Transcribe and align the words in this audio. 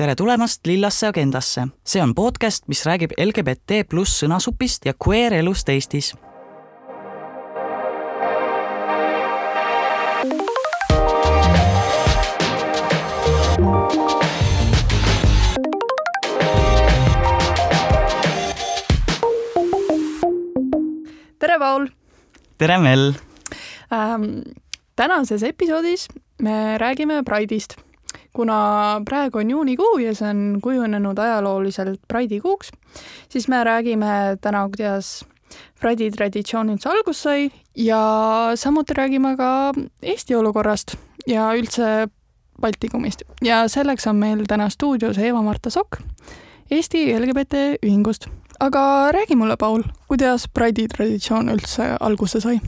tere 0.00 0.14
tulemast 0.16 0.64
Lillasse 0.66 1.06
agendasse. 1.06 1.66
see 1.84 2.00
on 2.02 2.14
podcast, 2.14 2.64
mis 2.68 2.86
räägib 2.88 3.12
LGBT 3.20 3.82
pluss 3.84 4.22
sõnasupist 4.22 4.86
ja 4.88 4.94
queer 4.96 5.34
elust 5.36 5.68
Eestis. 5.68 6.14
tere, 21.38 21.58
Paul 21.58 21.90
tere, 22.56 22.80
Mel 22.80 23.12
ähm,! 23.92 24.32
tänases 24.96 25.44
episoodis 25.44 26.08
me 26.40 26.78
räägime 26.78 27.20
Pride'ist 27.28 27.89
kuna 28.32 29.00
praegu 29.04 29.38
on 29.38 29.50
juunikuu 29.50 29.98
ja 29.98 30.14
see 30.14 30.28
on 30.30 30.58
kujunenud 30.62 31.18
ajalooliselt 31.18 32.00
Pride'i 32.08 32.40
kuuks, 32.40 32.70
siis 33.28 33.48
me 33.48 33.64
räägime 33.64 34.38
täna, 34.40 34.66
kuidas 34.68 35.24
Pride'i 35.80 36.10
traditsioon 36.14 36.70
üldse 36.74 36.90
alguse 36.90 37.22
sai 37.22 37.50
ja 37.76 38.00
samuti 38.54 38.94
räägime 38.94 39.36
ka 39.36 39.72
Eesti 40.02 40.34
olukorrast 40.34 40.96
ja 41.26 41.50
üldse 41.56 42.08
Baltikumist 42.60 43.22
ja 43.44 43.64
selleks 43.68 44.06
on 44.06 44.20
meil 44.20 44.44
täna 44.48 44.68
stuudios 44.70 45.18
Eva-Marta 45.18 45.70
Sokk 45.70 46.02
Eesti 46.70 47.08
LGBT 47.18 47.80
ühingust. 47.82 48.28
aga 48.60 49.12
räägi 49.12 49.36
mulle, 49.36 49.56
Paul, 49.56 49.82
kuidas 50.08 50.46
Pride'i 50.54 50.88
traditsioon 50.88 51.48
üldse 51.48 51.96
alguse 52.00 52.40
sai? 52.40 52.60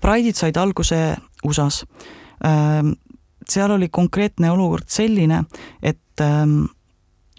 Pride'id 0.00 0.36
said 0.36 0.56
alguse 0.56 1.16
USA-s 1.44 1.84
ähm, 2.44 2.92
seal 3.50 3.70
oli 3.70 3.88
konkreetne 3.88 4.50
olukord 4.50 4.88
selline, 4.88 5.44
et, 5.82 6.20
ähm, 6.20 6.64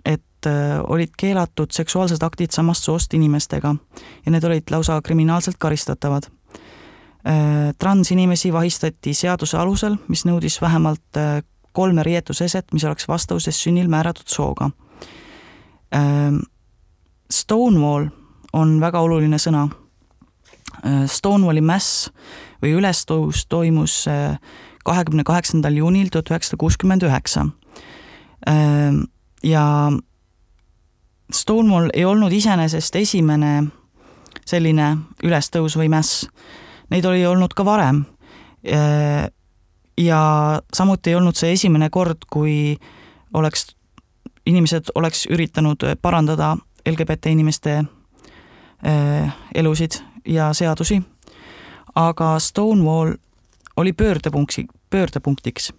et 0.06 0.48
äh, 0.48 0.80
olid 0.88 1.14
keelatud 1.18 1.72
seksuaalsed 1.72 2.24
aktid 2.24 2.52
samast 2.52 2.84
soost 2.84 3.14
inimestega 3.14 3.76
ja 4.26 4.32
need 4.32 4.44
olid 4.44 4.72
lausa 4.72 5.02
kriminaalselt 5.02 5.58
karistatavad. 5.60 6.30
Äh, 7.28 7.74
transinimesi 7.78 8.54
vahistati 8.54 9.14
seaduse 9.14 9.58
alusel, 9.58 9.98
mis 10.08 10.26
nõudis 10.26 10.62
vähemalt 10.62 11.18
äh, 11.18 11.44
kolme 11.72 12.04
riietuseset, 12.04 12.74
mis 12.74 12.84
oleks 12.84 13.08
vastavuses 13.08 13.64
sünnil 13.64 13.88
määratud 13.88 14.28
sooga. 14.28 14.72
Ähm, 15.96 16.42
Stonewall 17.32 18.10
on 18.54 18.80
väga 18.82 19.00
oluline 19.00 19.38
sõna. 19.40 19.70
Stonewalli 21.08 21.62
mäss 21.64 22.10
või 22.64 22.74
ülestõus 22.80 23.46
toimus 23.48 24.02
kahekümne 24.84 25.24
kaheksandal 25.24 25.76
juunil 25.78 26.10
tuhat 26.12 26.32
üheksasada 26.32 26.60
kuuskümmend 26.60 27.02
üheksa. 27.02 27.48
Ehm, 28.48 29.04
ja 29.44 29.92
Stonewall 31.32 31.90
ei 31.94 32.06
olnud 32.06 32.32
iseenesest 32.32 32.96
esimene 32.96 33.64
selline 34.46 34.98
ülestõus 35.24 35.78
või 35.78 35.90
mäss, 35.92 36.26
neid 36.90 37.06
oli 37.06 37.26
olnud 37.26 37.54
ka 37.54 37.66
varem. 37.66 38.04
Ehm, 38.64 39.30
ja 39.98 40.22
samuti 40.74 41.12
ei 41.12 41.16
olnud 41.16 41.38
see 41.38 41.54
esimene 41.54 41.90
kord, 41.90 42.26
kui 42.32 42.78
oleks, 43.34 43.76
inimesed 44.46 44.94
oleks 44.96 45.28
üritanud 45.30 45.86
parandada 46.02 46.56
LGBT 46.90 47.36
inimeste 47.36 47.84
ehm, 48.84 49.30
elusid 49.56 50.02
ja 50.26 50.54
seadusi, 50.54 51.02
aga 51.96 52.40
Stonewall 52.40 53.16
oli 53.78 53.94
pöördepunkti, 53.94 54.68
pöördepunktiks. 54.90 55.74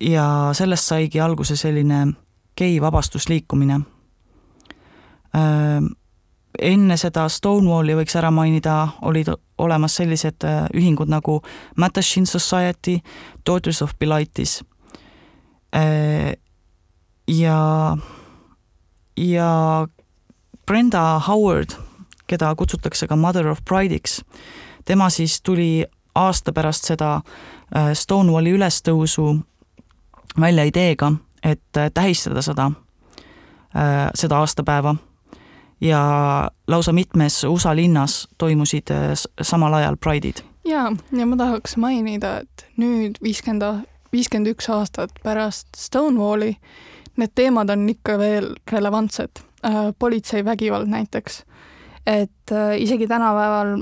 ja 0.00 0.50
sellest 0.52 0.84
saigi 0.84 1.20
alguse 1.20 1.56
selline 1.56 2.06
gei 2.56 2.80
vabastusliikumine. 2.80 3.80
enne 6.58 6.96
seda 6.96 7.28
Stonewalli 7.28 7.96
võiks 7.98 8.14
ära 8.18 8.30
mainida, 8.30 8.88
olid 9.02 9.32
olemas 9.58 9.96
sellised 9.96 10.46
ühingud 10.74 11.10
nagu 11.10 11.40
Mattachine 11.76 12.26
Society, 12.26 12.98
Daughters 13.46 13.82
of 13.82 13.92
Bilitis. 13.98 14.64
ja, 17.28 17.96
ja 19.16 19.86
Brenda 20.66 21.18
Howard, 21.26 21.74
keda 22.26 22.54
kutsutakse 22.54 23.06
ka 23.06 23.16
Mother 23.16 23.48
of 23.48 23.58
Pride'iks, 23.70 24.22
tema 24.84 25.10
siis 25.10 25.42
tuli 25.42 25.84
aasta 26.14 26.52
pärast 26.52 26.84
seda 26.84 27.14
äh, 27.16 27.92
Stonewalli 27.92 28.54
ülestõusu 28.54 29.34
välja 30.40 30.64
ideega, 30.64 31.12
et 31.42 31.76
äh, 31.76 31.90
tähistada 31.94 32.42
seda, 32.42 32.70
äh, 33.76 34.08
seda 34.14 34.38
aastapäeva 34.42 34.94
ja 35.80 36.00
lausa 36.68 36.92
mitmes 36.92 37.44
USA 37.44 37.74
linnas 37.76 38.28
toimusid 38.38 38.90
samal 39.42 39.74
ajal 39.74 39.96
Pride'id. 39.96 40.44
jaa, 40.64 40.92
ja 41.12 41.26
ma 41.26 41.36
tahaks 41.36 41.76
mainida, 41.76 42.38
et 42.40 42.66
nüüd 42.76 43.18
viiskümmend, 43.22 43.86
viiskümmend 44.12 44.54
üks 44.54 44.70
aastat 44.70 45.12
pärast 45.22 45.68
Stonewalli 45.76 46.54
need 47.16 47.34
teemad 47.34 47.70
on 47.70 47.88
ikka 47.88 48.18
veel 48.18 48.54
relevantsed. 48.72 49.42
politseivägivald 49.98 50.86
näiteks. 50.86 51.44
et 52.06 52.52
isegi 52.78 53.06
tänapäeval 53.06 53.78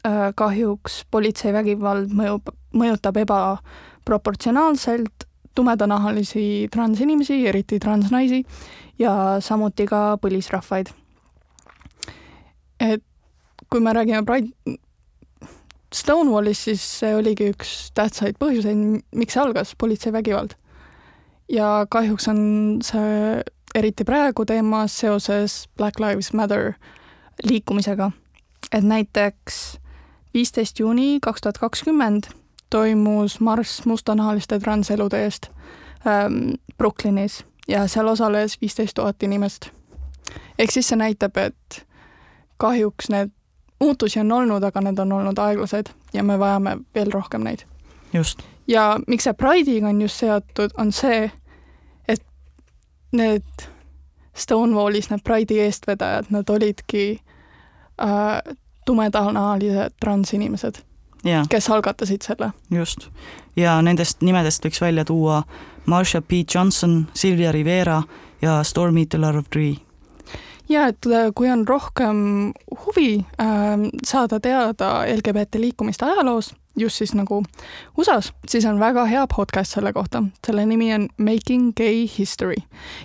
Äh, 0.00 0.30
kahjuks 0.32 1.02
politseivägivald 1.12 2.08
mõjub, 2.16 2.46
mõjutab 2.72 3.18
ebaproportsionaalselt 3.20 5.26
tumedanahalisi 5.54 6.68
transinimesi, 6.72 7.46
eriti 7.50 7.76
transnaisi, 7.82 8.38
ja 8.98 9.36
samuti 9.44 9.84
ka 9.86 10.16
põlisrahvaid. 10.22 10.88
et 12.80 13.02
kui 13.68 13.80
me 13.80 13.92
räägime 13.92 14.24
Pride 14.24 14.48
Stonewallist, 15.92 16.62
siis 16.62 16.98
see 17.00 17.14
oligi 17.14 17.50
üks 17.52 17.92
tähtsaid 17.92 18.38
põhjuseid, 18.40 19.02
miks 19.12 19.36
algas, 19.36 19.74
politseivägivald. 19.76 20.50
ja 21.48 21.86
kahjuks 21.90 22.28
on 22.28 22.78
see 22.82 23.42
eriti 23.74 24.04
praegu 24.04 24.46
teemas 24.46 24.98
seoses 24.98 25.68
Black 25.76 26.00
Lives 26.00 26.32
Matter 26.32 26.72
liikumisega. 27.44 28.10
et 28.72 28.84
näiteks 28.84 29.79
viisteist 30.34 30.78
juuni 30.78 31.18
kaks 31.22 31.40
tuhat 31.40 31.58
kakskümmend 31.58 32.24
toimus 32.70 33.40
marss 33.40 33.86
mustanahaliste 33.86 34.58
transelude 34.58 35.24
eest 35.24 35.50
ähm, 36.06 36.52
Brooklynis 36.78 37.44
ja 37.68 37.86
seal 37.88 38.08
osales 38.08 38.60
viisteist 38.60 38.94
tuhat 38.94 39.22
inimest. 39.22 39.70
ehk 40.58 40.70
siis 40.70 40.88
see 40.88 40.96
näitab, 40.96 41.36
et 41.36 41.86
kahjuks 42.56 43.08
need 43.08 43.30
muutusi 43.80 44.20
on 44.20 44.32
olnud, 44.32 44.62
aga 44.62 44.80
need 44.80 44.98
on 44.98 45.12
olnud 45.12 45.38
aeglased 45.38 45.90
ja 46.12 46.22
me 46.22 46.38
vajame 46.38 46.76
veel 46.94 47.12
rohkem 47.12 47.44
neid. 47.44 47.64
just. 48.12 48.42
ja 48.68 49.00
miks 49.06 49.24
see 49.24 49.32
Pride'iga 49.32 49.88
on 49.88 50.02
just 50.02 50.20
seotud, 50.20 50.70
on 50.78 50.92
see, 50.92 51.30
et 52.08 52.24
need 53.12 53.68
Stonewallis 54.36 55.10
need 55.10 55.24
Pride'i 55.24 55.60
eestvedajad, 55.60 56.30
nad 56.30 56.48
olidki 56.48 57.20
äh, 58.02 58.56
tumedanahalised 58.86 59.96
transinimesed, 60.00 60.80
kes 61.48 61.70
algatasid 61.70 62.22
selle. 62.22 62.52
just, 62.70 63.08
ja 63.56 63.80
nendest 63.82 64.22
nimedest 64.22 64.64
võiks 64.64 64.80
välja 64.80 65.04
tuua 65.04 65.42
Marsha 65.86 66.22
P. 66.22 66.44
Johnson, 66.54 67.06
Sylvia 67.14 67.52
Rivera 67.52 68.02
ja 68.42 68.62
Stormy 68.64 69.06
Delarovee 69.12 69.76
ja 70.70 70.86
et 70.90 71.06
äh, 71.06 71.30
kui 71.34 71.50
on 71.50 71.66
rohkem 71.68 72.52
huvi 72.84 73.24
äh, 73.40 73.46
saada 74.06 74.40
teada 74.40 75.04
LGBT 75.16 75.60
liikumiste 75.62 76.06
ajaloos, 76.06 76.54
just 76.78 76.96
siis 76.96 77.14
nagu 77.14 77.42
USA-s, 77.98 78.32
siis 78.48 78.66
on 78.66 78.80
väga 78.80 79.04
hea 79.10 79.26
podcast 79.36 79.74
selle 79.74 79.92
kohta. 79.92 80.22
selle 80.46 80.66
nimi 80.66 80.94
on 80.94 81.08
Making 81.18 81.72
Gay 81.76 82.06
History. 82.18 82.62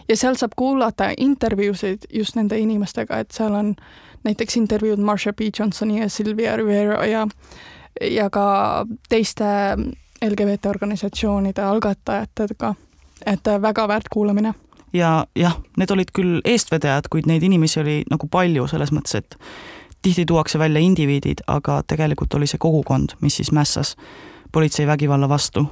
Ja 0.10 0.18
seal 0.18 0.36
saab 0.36 0.52
kuulata 0.56 1.12
intervjuusid 1.18 2.10
just 2.14 2.36
nende 2.36 2.60
inimestega, 2.60 3.20
et 3.20 3.32
seal 3.32 3.54
on 3.54 3.76
näiteks 4.26 4.58
intervjuud 4.58 5.00
Marsha 5.00 5.34
P. 5.34 5.50
Johnsoni 5.60 6.02
ja 6.02 6.10
Sylvia 6.10 6.58
Rivera 6.58 7.06
ja 7.06 7.28
ja 8.02 8.30
ka 8.30 8.86
teiste 9.10 9.46
LGBT 10.26 10.66
organisatsioonide 10.66 11.62
algatajatega, 11.62 12.74
et 13.26 13.48
väga 13.62 13.88
väärt 13.88 14.10
kuulamine. 14.12 14.54
Ja 14.94 15.26
jah, 15.36 15.58
need 15.78 15.92
olid 15.92 16.12
küll 16.16 16.40
eestvedajad, 16.48 17.10
kuid 17.12 17.28
neid 17.28 17.44
inimesi 17.44 17.80
oli 17.82 17.98
nagu 18.12 18.28
palju 18.32 18.68
selles 18.72 18.94
mõttes, 18.96 19.18
et 19.20 19.38
tihti 20.02 20.26
tuuakse 20.26 20.60
välja 20.60 20.80
indiviidid, 20.80 21.44
aga 21.48 21.82
tegelikult 21.88 22.34
oli 22.34 22.48
see 22.48 22.62
kogukond, 22.62 23.18
mis 23.22 23.36
siis 23.42 23.52
mässas 23.52 23.96
politseivägivalla 24.52 25.30
vastu. 25.30 25.66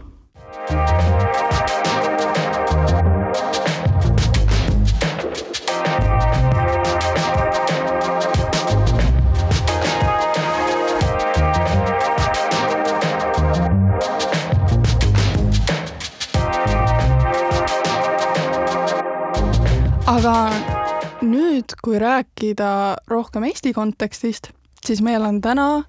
Kui 21.94 22.00
rääkida 22.00 22.96
rohkem 23.08 23.44
Eesti 23.44 23.74
kontekstist, 23.74 24.48
siis 24.86 25.02
meil 25.02 25.22
on 25.22 25.42
täna 25.42 25.84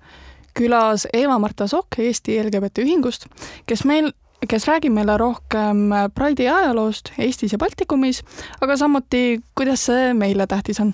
külas 0.59 1.07
Eva-Marta 1.13 1.65
Sokk 1.67 1.97
Eesti 1.99 2.37
LGBT 2.43 2.83
Ühingust, 2.85 3.25
kes 3.67 3.87
meil, 3.89 4.11
kes 4.49 4.67
räägib 4.69 4.93
meile 4.93 5.17
rohkem 5.17 5.95
Pride'i 6.15 6.51
ajaloost 6.53 7.09
Eestis 7.19 7.55
ja 7.57 7.59
Baltikumis, 7.59 8.21
aga 8.61 8.77
samuti, 8.77 9.41
kuidas 9.57 9.87
see 9.89 10.13
meile 10.15 10.47
tähtis 10.47 10.81
on. 10.85 10.93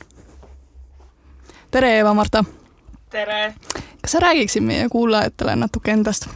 tere, 1.71 1.99
Eva-Marta! 1.99 2.45
tere! 3.11 3.55
kas 4.03 4.13
sa 4.13 4.23
räägiksid 4.23 4.63
meie 4.63 4.89
kuulajatele 4.89 5.57
natuke 5.57 5.91
endast 5.91 6.31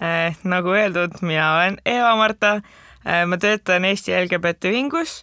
eh,? 0.00 0.32
nagu 0.44 0.72
öeldud, 0.72 1.20
mina 1.20 1.52
olen 1.58 1.76
Eva-Marta 1.84 2.54
eh,, 2.56 3.26
ma 3.26 3.36
töötan 3.36 3.84
Eesti 3.84 4.16
LGBT 4.22 4.72
Ühingus 4.72 5.20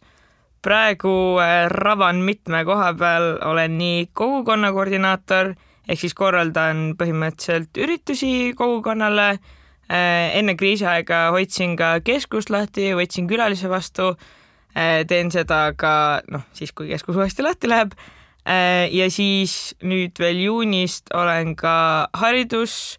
praegu 0.61 1.39
eh, 1.41 1.65
ravan 1.69 2.21
mitme 2.25 2.63
koha 2.65 2.91
peal, 2.97 3.35
olen 3.45 3.77
nii 3.79 4.05
kogukonna 4.13 4.71
koordinaator 4.75 5.53
ehk 5.89 5.99
siis 5.99 6.13
korraldan 6.15 6.91
põhimõtteliselt 6.99 7.77
üritusi 7.81 8.53
kogukonnale. 8.57 9.31
Eh, 9.91 10.37
enne 10.39 10.55
kriisiaega 10.55 11.25
hoidsin 11.35 11.75
ka 11.79 11.97
keskust 12.05 12.53
lahti, 12.53 12.91
võtsin 12.95 13.27
külalisi 13.27 13.69
vastu. 13.69 14.13
Eh, 14.71 15.01
teen 15.07 15.33
seda 15.33 15.73
ka 15.75 16.21
noh, 16.31 16.45
siis 16.55 16.71
kui 16.71 16.87
keskus 16.93 17.17
uuesti 17.17 17.43
lahti 17.43 17.71
läheb. 17.71 17.93
ja 18.91 19.05
siis 19.13 19.75
nüüd 19.85 20.17
veel 20.17 20.39
juunist 20.41 21.11
olen 21.13 21.51
ka 21.55 22.07
haridus 22.17 22.97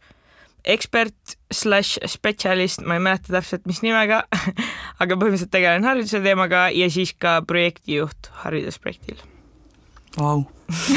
ekspert 0.65 1.37
slaš 1.53 1.97
spetsialist, 2.07 2.83
ma 2.87 2.97
ei 2.97 3.03
mäleta 3.03 3.35
täpselt, 3.35 3.67
mis 3.67 3.83
nimega 3.83 4.23
aga 5.03 5.17
põhimõtteliselt 5.17 5.53
tegelen 5.53 5.87
hariduse 5.87 6.23
teemaga 6.25 6.69
ja 6.75 6.89
siis 6.93 7.15
ka 7.19 7.41
projektijuht 7.47 8.33
haridusprojektil 8.45 9.21
Vau, 10.13 10.43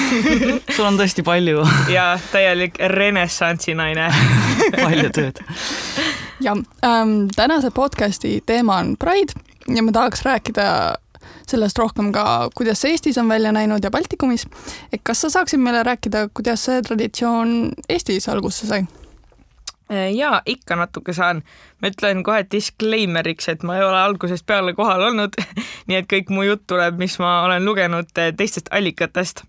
sul 0.75 0.85
on 0.85 0.99
tõesti 0.99 1.23
palju 1.25 1.63
ja 1.91 2.13
täielik 2.33 2.77
renessansi 2.91 3.75
naine 3.77 4.09
palju 4.83 5.09
tööd. 5.15 5.39
ja 6.43 6.55
ähm, 6.85 7.17
tänase 7.35 7.71
podcasti 7.71 8.41
teema 8.45 8.81
on 8.83 8.95
Pride 8.99 9.33
ja 9.71 9.83
ma 9.83 9.95
tahaks 9.95 10.25
rääkida 10.27 10.67
sellest 11.47 11.79
rohkem 11.79 12.11
ka, 12.13 12.49
kuidas 12.57 12.81
see 12.81 12.93
Eestis 12.95 13.17
on 13.21 13.29
välja 13.29 13.51
näinud 13.55 13.83
ja 13.83 13.91
Baltikumis. 13.91 14.45
et 14.91 15.01
kas 15.03 15.21
sa 15.21 15.29
saaksid 15.29 15.59
meile 15.59 15.83
rääkida, 15.83 16.27
kuidas 16.33 16.65
see 16.67 16.81
traditsioon 16.81 17.71
Eestis 17.89 18.29
alguse 18.29 18.67
sai? 18.67 18.83
Äh, 19.91 20.15
jaa, 20.17 20.41
ikka 20.45 20.75
natuke 20.75 21.13
saan. 21.13 21.43
ma 21.81 21.91
ütlen 21.91 22.23
kohe 22.25 22.41
disclaimer'iks, 22.51 23.49
et 23.51 23.63
ma 23.63 23.75
ei 23.77 23.83
ole 23.85 23.99
algusest 24.01 24.45
peale 24.49 24.73
kohal 24.73 25.03
olnud 25.11 25.35
nii 25.87 25.99
et 25.99 26.07
kõik 26.09 26.31
mu 26.33 26.41
jutt 26.41 26.63
tuleb, 26.65 26.97
mis 26.97 27.19
ma 27.21 27.43
olen 27.45 27.65
lugenud 27.65 28.09
äh, 28.17 28.31
teistest 28.33 28.71
allikatest. 28.73 29.43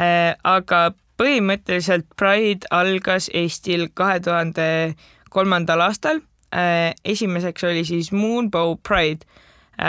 Äh, 0.00 0.32
aga 0.48 0.94
põhimõtteliselt 1.20 2.08
Pride 2.16 2.70
algas 2.72 3.28
Eestil 3.36 3.90
kahe 3.94 4.22
tuhande 4.24 4.96
kolmandal 5.28 5.84
aastal. 5.84 6.24
esimeseks 7.04 7.64
oli 7.64 7.84
siis 7.84 8.08
Moonbow 8.10 8.72
Pride, 8.82 9.22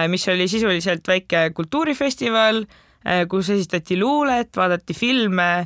mis 0.08 0.28
oli 0.30 0.46
sisuliselt 0.48 1.08
väike 1.08 1.50
kultuurifestival, 1.58 2.60
kus 3.32 3.50
esitati 3.50 3.98
luulet, 3.98 4.52
vaadati 4.56 4.94
filme 4.94 5.66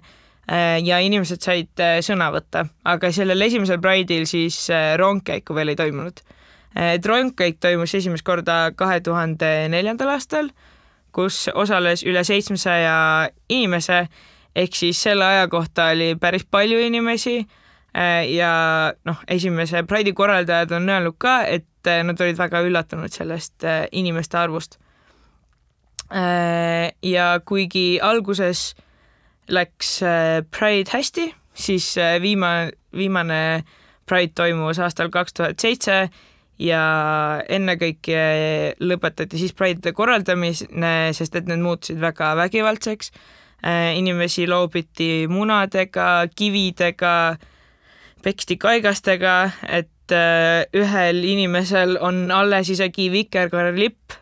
ja 0.86 1.00
inimesed 1.02 1.42
said 1.42 1.82
äh, 1.82 1.98
sõna 2.06 2.30
võtta, 2.34 2.68
aga 2.86 3.10
sellel 3.14 3.42
esimesel 3.48 3.80
Pride'il 3.82 4.28
siis 4.30 4.68
äh, 4.70 4.94
rongkäiku 5.02 5.56
veel 5.58 5.74
ei 5.74 5.80
toimunud. 5.80 6.22
et 6.76 7.06
rongkäik 7.06 7.58
toimus 7.64 7.96
esimest 7.96 8.26
korda 8.28 8.72
kahe 8.76 9.00
tuhande 9.00 9.70
neljandal 9.72 10.12
aastal, 10.12 10.50
kus 11.16 11.48
osales 11.54 12.04
üle 12.04 12.24
seitsmesaja 12.24 13.30
inimese, 13.50 14.08
ehk 14.56 14.76
siis 14.76 15.02
selle 15.02 15.26
aja 15.26 15.48
kohta 15.48 15.88
oli 15.96 16.16
päris 16.20 16.44
palju 16.52 16.80
inimesi 16.80 17.48
ja 18.28 18.94
noh, 19.08 19.22
esimese 19.28 19.86
Pride'i 19.88 20.14
korraldajad 20.14 20.76
on 20.76 20.90
öelnud 20.90 21.16
ka, 21.18 21.46
et 21.48 21.88
nad 22.04 22.20
olid 22.22 22.38
väga 22.38 22.60
üllatunud 22.68 23.14
sellest 23.14 23.64
inimeste 23.92 24.38
arvust. 24.38 24.76
ja 27.02 27.40
kuigi 27.46 28.00
alguses 28.02 28.76
läks 29.52 30.00
äh, 30.04 30.44
Pride 30.52 30.92
hästi, 30.94 31.30
siis 31.54 31.98
äh, 31.98 32.22
viimane, 32.22 32.72
viimane 32.96 33.64
Pride 34.06 34.34
toimus 34.36 34.80
aastal 34.80 35.10
kaks 35.14 35.34
tuhat 35.34 35.62
seitse 35.62 36.10
ja 36.62 36.84
ennekõike 37.52 38.20
lõpetati 38.80 39.40
siis 39.40 39.56
Pride'ide 39.58 39.92
korraldamine, 39.96 41.12
sest 41.18 41.36
et 41.36 41.50
need 41.50 41.64
muutusid 41.64 42.00
väga 42.00 42.36
vägivaldseks. 42.40 43.12
Äh, 43.66 43.96
inimesi 43.98 44.46
loobiti 44.48 45.26
munadega, 45.32 46.28
kividega, 46.36 47.16
peksti 48.24 48.60
kaigastega, 48.62 49.36
et 49.68 49.92
ühel 50.06 51.24
inimesel 51.26 51.96
on 51.98 52.28
alles 52.30 52.70
isegi 52.70 53.08
vikerkaarelipp, 53.10 54.14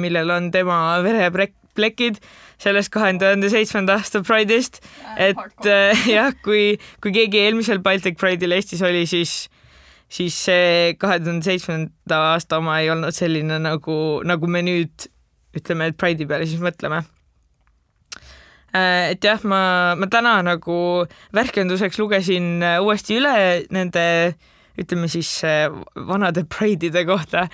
millel 0.00 0.30
on 0.32 0.46
tema 0.54 0.78
vereplekid 1.04 2.22
sellest 2.60 2.92
kahe 2.92 3.12
tuhande 3.20 3.50
seitsmenda 3.52 3.96
aasta 3.98 4.22
Pride'ist, 4.26 4.80
et 5.16 5.68
äh, 5.68 6.04
jah, 6.16 6.34
kui, 6.44 6.74
kui 7.02 7.14
keegi 7.16 7.44
eelmisel 7.46 7.80
Baltic 7.84 8.18
Pride'il 8.20 8.56
Eestis 8.56 8.84
oli, 8.86 9.06
siis 9.10 9.48
siis 10.10 10.34
see 10.48 10.96
kahe 10.98 11.20
tuhande 11.22 11.46
seitsmenda 11.46 12.20
aasta 12.32 12.58
oma 12.58 12.80
ei 12.82 12.90
olnud 12.90 13.14
selline 13.14 13.60
nagu, 13.62 13.96
nagu 14.26 14.50
me 14.50 14.64
nüüd 14.66 15.08
ütleme, 15.56 15.90
et 15.90 15.98
Pride'i 15.98 16.28
peale 16.30 16.46
siis 16.50 16.62
mõtleme. 16.62 17.02
Äh, 18.70 19.16
et 19.16 19.24
jah, 19.26 19.42
ma, 19.42 19.96
ma 19.98 20.06
täna 20.10 20.38
nagu 20.46 20.78
värskenduseks 21.34 21.98
lugesin 21.98 22.58
uuesti 22.82 23.18
üle 23.18 23.34
nende 23.74 24.06
äh, 24.30 24.48
ütleme 24.80 25.08
siis 25.10 25.28
äh, 25.44 25.68
vanade 26.08 26.44
Pride'ide 26.48 27.04
kohta. 27.08 27.46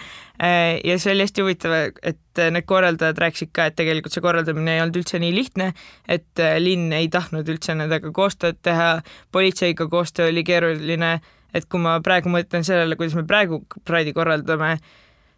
Äh, 0.43 0.79
ja 0.85 0.99
see 1.01 1.15
oli 1.15 1.25
hästi 1.27 1.45
huvitav, 1.45 1.75
et 2.03 2.43
need 2.53 2.67
korraldajad 2.69 3.19
rääkisid 3.23 3.53
ka, 3.57 3.69
et 3.71 3.79
tegelikult 3.79 4.15
see 4.15 4.25
korraldamine 4.25 4.77
ei 4.77 4.83
olnud 4.85 5.01
üldse 5.01 5.21
nii 5.23 5.33
lihtne, 5.35 5.71
et 6.09 6.43
äh, 6.43 6.59
linn 6.63 6.93
ei 6.97 7.09
tahtnud 7.13 7.49
üldse 7.53 7.77
nendega 7.79 8.13
koostööd 8.15 8.61
teha, 8.67 9.01
politseiga 9.35 9.89
koostöö 9.93 10.31
oli 10.31 10.45
keeruline, 10.47 11.17
et 11.57 11.67
kui 11.71 11.83
ma 11.83 11.97
praegu 12.05 12.33
mõtlen 12.33 12.67
sellele, 12.67 12.99
kuidas 12.99 13.17
me 13.19 13.27
praegu 13.29 13.65
Pride'i 13.87 14.15
korraldame, 14.17 14.77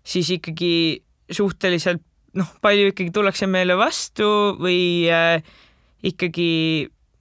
siis 0.07 0.31
ikkagi 0.35 0.73
suhteliselt 1.33 2.05
noh, 2.39 2.51
palju 2.65 2.93
ikkagi 2.93 3.13
tullakse 3.15 3.49
meile 3.51 3.77
vastu 3.79 4.29
või 4.61 5.09
ikkagi 6.07 6.51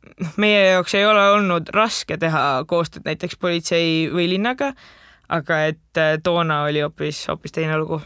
noh, 0.10 0.38
meie 0.38 0.64
jaoks 0.72 0.96
ei 0.98 1.06
ole 1.06 1.24
olnud 1.36 1.70
raske 1.76 2.18
teha 2.18 2.64
koostööd 2.68 3.08
näiteks 3.08 3.38
politsei 3.42 4.08
või 4.14 4.30
linnaga, 4.34 4.74
aga 5.30 5.60
et 5.72 6.02
äh, 6.02 6.16
toona 6.24 6.64
oli 6.68 6.84
hoopis, 6.86 7.26
hoopis 7.28 7.56
teine 7.56 7.78
lugu 7.78 8.02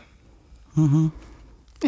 mm. 0.76 0.90
-hmm. 0.90 1.10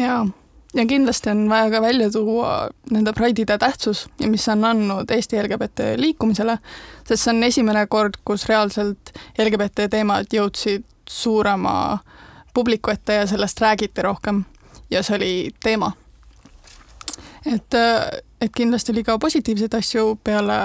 ja, 0.02 0.26
ja 0.74 0.86
kindlasti 0.86 1.30
on 1.30 1.48
vaja 1.50 1.70
ka 1.70 1.82
välja 1.82 2.10
tuua 2.10 2.70
nende 2.90 3.12
Pride'ide 3.12 3.58
tähtsus 3.58 4.08
ja 4.20 4.28
mis 4.28 4.48
on 4.48 4.64
andnud 4.64 5.10
Eesti 5.10 5.42
LGBT 5.42 5.94
liikumisele, 5.96 6.58
sest 7.04 7.22
see 7.22 7.34
on 7.34 7.42
esimene 7.42 7.86
kord, 7.86 8.18
kus 8.24 8.48
reaalselt 8.48 9.12
LGBT 9.38 9.90
teemad 9.90 10.26
jõudsid 10.32 10.84
suurema 11.08 11.98
publiku 12.54 12.90
ette 12.90 13.14
ja 13.14 13.26
sellest 13.26 13.60
räägiti 13.60 14.02
rohkem 14.02 14.44
ja 14.90 15.02
see 15.02 15.16
oli 15.16 15.50
teema. 15.62 15.92
et 17.46 17.74
äh, 17.74 18.20
et 18.44 18.52
kindlasti 18.52 18.92
oli 18.92 19.04
ka 19.04 19.16
positiivseid 19.18 19.74
asju 19.78 20.18
peale, 20.24 20.58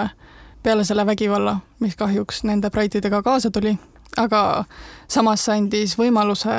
peale 0.63 0.83
selle 0.83 1.05
vägivalla, 1.07 1.57
mis 1.79 1.95
kahjuks 1.99 2.43
nende 2.43 2.71
Pride'idega 2.73 3.21
kaasa 3.23 3.51
tuli, 3.51 3.77
aga 4.17 4.65
samas 5.07 5.45
see 5.47 5.55
andis 5.55 5.95
võimaluse, 5.99 6.57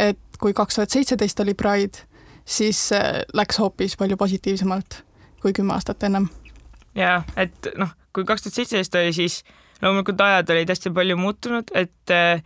et 0.00 0.40
kui 0.40 0.56
kaks 0.56 0.80
tuhat 0.80 0.96
seitseteist 0.96 1.44
oli 1.44 1.54
Pride, 1.54 2.06
siis 2.44 2.88
läks 3.36 3.60
hoopis 3.60 3.96
palju 4.00 4.16
positiivsemalt 4.16 5.02
kui 5.40 5.52
kümme 5.56 5.74
aastat 5.76 6.02
ennem. 6.08 6.28
jaa, 6.94 7.22
et 7.36 7.72
noh, 7.78 7.92
kui 8.14 8.24
kaks 8.24 8.46
tuhat 8.46 8.60
seitseteist 8.60 8.96
oli, 9.00 9.12
siis 9.16 9.42
loomulikult 9.82 10.20
ajad 10.20 10.50
olid 10.54 10.72
hästi 10.72 10.92
palju 10.96 11.16
muutunud, 11.20 11.72
et 11.74 12.14
äh, 12.14 12.42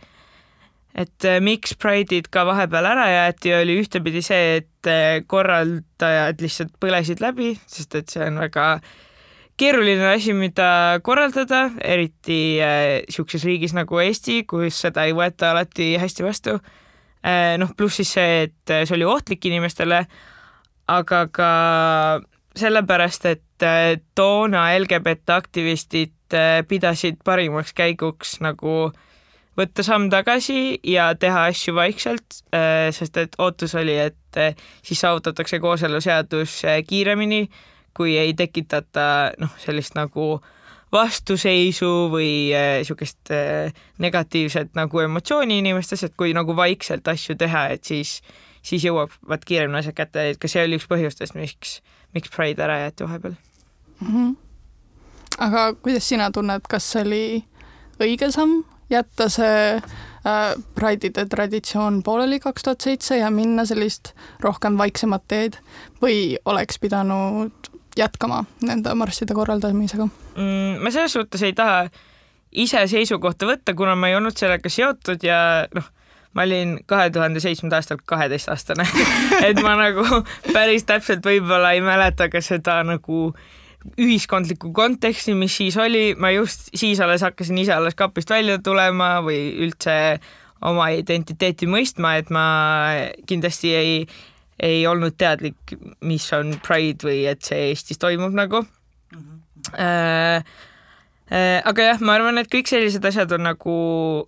et 0.95 1.27
äh, 1.27 1.41
miks 1.43 1.75
Pride'id 1.79 2.29
ka 2.31 2.45
vahepeal 2.47 2.87
ära 2.87 3.07
jäeti, 3.11 3.51
oli 3.57 3.79
ühtepidi 3.81 4.21
see, 4.25 4.61
et 4.61 4.89
äh, 4.89 5.23
korraldajad 5.27 6.43
lihtsalt 6.43 6.77
põlesid 6.81 7.23
läbi, 7.23 7.53
sest 7.67 7.97
et 7.99 8.13
see 8.13 8.23
on 8.29 8.39
väga 8.39 8.67
keeruline 9.59 10.07
asi, 10.13 10.35
mida 10.35 10.99
korraldada, 11.03 11.69
eriti 11.83 12.39
niisuguses 12.61 13.43
äh, 13.43 13.49
riigis 13.51 13.75
nagu 13.75 13.99
Eesti, 14.03 14.41
kus 14.47 14.81
seda 14.85 15.07
ei 15.07 15.15
võeta 15.15 15.51
alati 15.53 15.93
hästi 15.99 16.25
vastu 16.27 16.55
äh,. 16.59 17.55
noh, 17.61 17.75
pluss 17.77 18.01
siis 18.01 18.15
see, 18.17 18.47
et 18.47 18.75
see 18.75 18.95
oli 18.95 19.07
ohtlik 19.07 19.45
inimestele, 19.51 20.05
aga 20.91 21.25
ka 21.33 21.51
sellepärast, 22.55 23.25
et 23.25 23.63
äh, 23.63 23.97
toona 24.15 24.69
LGBT 24.79 25.35
aktivistid 25.35 26.33
äh, 26.33 26.61
pidasid 26.67 27.19
parimaks 27.25 27.73
käiguks 27.75 28.39
nagu 28.43 28.93
võtta 29.57 29.83
samm 29.85 30.09
tagasi 30.11 30.79
ja 30.87 31.09
teha 31.19 31.47
asju 31.51 31.75
vaikselt, 31.75 32.41
sest 32.95 33.17
et 33.21 33.37
ootus 33.41 33.75
oli, 33.79 33.95
et 34.09 34.39
siis 34.83 34.99
saavutatakse 34.99 35.59
kooseluseadus 35.63 36.61
kiiremini, 36.87 37.45
kui 37.95 38.17
ei 38.19 38.33
tekitata 38.35 39.07
noh, 39.39 39.53
sellist 39.63 39.95
nagu 39.95 40.35
vastuseisu 40.95 41.91
või 42.11 42.29
niisugust 42.51 43.31
negatiivset 44.03 44.75
nagu 44.77 45.01
emotsiooni 45.03 45.59
inimestes, 45.63 46.05
et 46.07 46.15
kui 46.19 46.35
nagu 46.35 46.55
vaikselt 46.55 47.07
asju 47.11 47.37
teha, 47.39 47.67
et 47.75 47.83
siis, 47.87 48.19
siis 48.63 48.85
jõuavad 48.85 49.47
kiiremini 49.47 49.81
asjad 49.81 49.97
kätte, 49.97 50.29
et 50.31 50.39
ka 50.39 50.51
see 50.51 50.67
oli 50.67 50.79
üks 50.79 50.87
põhjustest, 50.91 51.35
miks, 51.39 51.79
miks 52.15 52.31
Pride 52.35 52.63
ära 52.67 52.79
jäeti 52.83 53.07
vahepeal 53.07 53.35
mm. 53.35 54.07
-hmm. 54.11 54.37
aga 55.47 55.67
kuidas 55.81 56.09
sina 56.09 56.31
tunned, 56.31 56.67
kas 56.69 56.91
see 56.91 57.03
oli 57.07 57.25
õige 58.03 58.31
samm 58.31 58.63
jätta 58.89 59.29
see 59.29 59.75
äh, 59.75 60.53
Pride'ide 60.75 61.25
traditsioon 61.29 62.01
pooleli 62.03 62.39
kaks 62.39 62.63
tuhat 62.63 62.81
seitse 62.81 63.17
ja 63.17 63.31
minna 63.31 63.65
sellist 63.65 64.13
rohkem 64.43 64.77
vaiksemat 64.77 65.25
teed 65.27 65.59
või 66.01 66.37
oleks 66.45 66.79
pidanud 66.79 67.71
jätkama 67.97 68.43
nende 68.65 68.93
marsside 68.95 69.33
korraldamisega 69.33 70.07
mm,? 70.07 70.83
ma 70.83 70.91
selles 70.91 71.15
suhtes 71.17 71.43
ei 71.43 71.53
taha 71.53 71.87
ise 72.51 72.85
seisukohta 72.87 73.47
võtta, 73.49 73.75
kuna 73.75 73.95
ma 73.95 74.09
ei 74.11 74.15
olnud 74.15 74.37
sellega 74.37 74.69
seotud 74.71 75.23
ja 75.23 75.39
noh, 75.75 75.91
ma 76.35 76.45
olin 76.47 76.77
kahe 76.87 77.09
tuhande 77.09 77.41
seitsmenda 77.43 77.81
aastal 77.81 77.99
kaheteistaastane 78.05 78.87
et 79.49 79.61
ma 79.63 79.75
nagu 79.79 80.23
päris 80.53 80.87
täpselt 80.87 81.25
võib-olla 81.25 81.73
ei 81.75 81.83
mäleta 81.83 82.29
ka 82.29 82.41
seda 82.43 82.81
nagu 82.87 83.29
äh, 83.31 83.64
ühiskondlikku 84.01 84.71
konteksti, 84.75 85.35
mis 85.37 85.55
siis 85.57 85.77
oli, 85.77 86.15
ma 86.17 86.31
just 86.33 86.69
siis 86.75 86.99
alles 87.03 87.23
hakkasin 87.25 87.57
ise 87.61 87.75
alles 87.75 87.95
kapist 87.97 88.29
välja 88.29 88.57
tulema 88.63 89.19
või 89.25 89.53
üldse 89.65 89.95
oma 90.65 90.89
identiteeti 90.95 91.67
mõistma, 91.69 92.15
et 92.19 92.31
ma 92.33 92.45
kindlasti 93.29 93.73
ei, 93.75 93.97
ei 94.59 94.85
olnud 94.87 95.17
teadlik, 95.19 95.75
mis 96.01 96.25
on 96.33 96.55
Pride 96.65 97.05
või 97.05 97.25
et 97.29 97.43
see 97.45 97.69
Eestis 97.69 98.01
toimub 98.01 98.33
nagu 98.35 98.63
mm. 98.63 99.19
-hmm. 99.19 100.43
Äh, 101.25 101.57
aga 101.65 101.87
jah, 101.87 102.01
ma 102.05 102.13
arvan, 102.19 102.37
et 102.37 102.49
kõik 102.51 102.69
sellised 102.69 103.05
asjad 103.09 103.31
on 103.33 103.47
nagu 103.47 103.75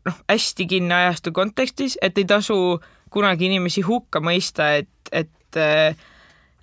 noh, 0.01 0.15
hästi 0.31 0.65
kinni 0.65 0.95
ajastu 0.95 1.29
kontekstis, 1.29 1.93
et 2.01 2.17
ei 2.17 2.25
tasu 2.25 2.79
kunagi 3.13 3.45
inimesi 3.45 3.83
hukka 3.85 4.17
mõista, 4.17 4.71
et, 4.81 4.89
et 5.11 5.59
äh, 5.61 5.93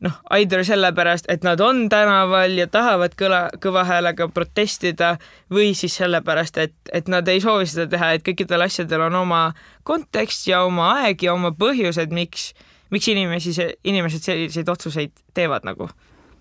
noh, 0.01 0.17
either 0.31 0.65
sellepärast, 0.67 1.25
et 1.29 1.45
nad 1.47 1.61
on 1.61 1.89
tänaval 1.89 2.59
ja 2.59 2.67
tahavad 2.71 3.15
kõla, 3.19 3.47
kõva 3.63 3.85
häälega 3.89 4.29
protestida 4.35 5.15
või 5.53 5.73
siis 5.79 5.97
sellepärast, 6.01 6.59
et, 6.59 6.75
et 6.93 7.09
nad 7.09 7.29
ei 7.29 7.43
soovi 7.45 7.69
seda 7.71 7.87
teha, 7.91 8.15
et 8.15 8.25
kõikidel 8.27 8.67
asjadel 8.67 9.07
on 9.09 9.21
oma 9.23 9.45
kontekst 9.87 10.49
ja 10.51 10.65
oma 10.67 10.93
aeg 11.01 11.23
ja 11.27 11.35
oma 11.35 11.55
põhjused, 11.57 12.15
miks, 12.15 12.53
miks 12.95 13.09
inimesi, 13.13 13.55
inimesed 13.85 14.27
selliseid 14.27 14.69
otsuseid 14.69 15.15
teevad 15.35 15.67
nagu 15.69 15.89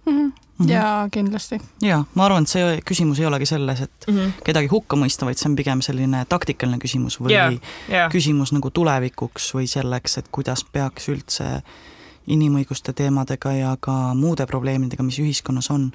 mm. 0.06 0.34
-hmm. 0.60 0.70
jaa, 0.70 1.10
kindlasti. 1.12 1.62
jaa, 1.82 2.04
ma 2.16 2.26
arvan, 2.26 2.44
et 2.44 2.50
see 2.50 2.82
küsimus 2.90 3.20
ei 3.20 3.26
olegi 3.26 3.46
selles, 3.46 3.82
et 3.82 4.08
mm 4.08 4.18
-hmm. 4.18 4.44
kedagi 4.44 4.68
hukka 4.68 4.96
mõista, 4.96 5.26
vaid 5.26 5.38
see 5.38 5.50
on 5.50 5.56
pigem 5.56 5.82
selline 5.82 6.26
taktikaline 6.30 6.78
küsimus 6.78 7.20
või 7.22 7.32
yeah, 7.32 7.54
yeah. 7.90 8.12
küsimus 8.12 8.54
nagu 8.54 8.72
tulevikuks 8.72 9.54
või 9.56 9.68
selleks, 9.68 10.18
et 10.18 10.28
kuidas 10.32 10.66
peaks 10.72 11.10
üldse 11.10 11.62
inimõiguste 12.28 12.94
teemadega 12.94 13.52
ja 13.52 13.78
ka 13.80 14.14
muude 14.16 14.46
probleemidega, 14.48 15.04
mis 15.04 15.20
ühiskonnas 15.20 15.70
on, 15.72 15.92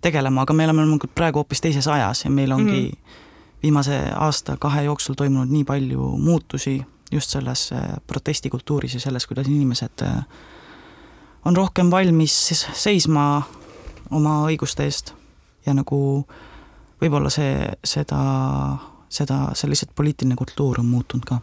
tegelema, 0.00 0.42
aga 0.42 0.54
me 0.56 0.64
oleme 0.64 0.82
loomulikult 0.82 1.14
praegu 1.14 1.42
hoopis 1.42 1.60
teises 1.60 1.88
ajas 1.88 2.24
ja 2.24 2.30
meil 2.30 2.52
ongi 2.52 2.80
mm 2.80 2.88
-hmm. 2.88 3.18
viimase 3.62 3.98
aasta-kahe 4.16 4.82
jooksul 4.82 5.14
toimunud 5.14 5.48
nii 5.48 5.64
palju 5.64 6.16
muutusi 6.18 6.82
just 7.12 7.30
selles 7.30 7.72
äh, 7.72 7.80
protestikultuuris 8.06 8.94
ja 8.94 9.00
selles, 9.00 9.26
kuidas 9.26 9.46
inimesed 9.46 10.02
äh, 10.02 10.24
on 11.44 11.56
rohkem 11.56 11.90
valmis 11.90 12.64
seisma 12.72 13.42
oma 14.10 14.46
õiguste 14.46 14.84
eest 14.84 15.14
ja 15.66 15.74
nagu 15.74 16.26
võib-olla 17.00 17.30
see, 17.30 17.72
seda, 17.84 18.20
seda, 19.08 19.50
see 19.54 19.70
lihtsalt 19.70 19.94
poliitiline 19.94 20.36
kultuur 20.36 20.80
on 20.80 20.86
muutunud 20.86 21.24
ka. 21.24 21.40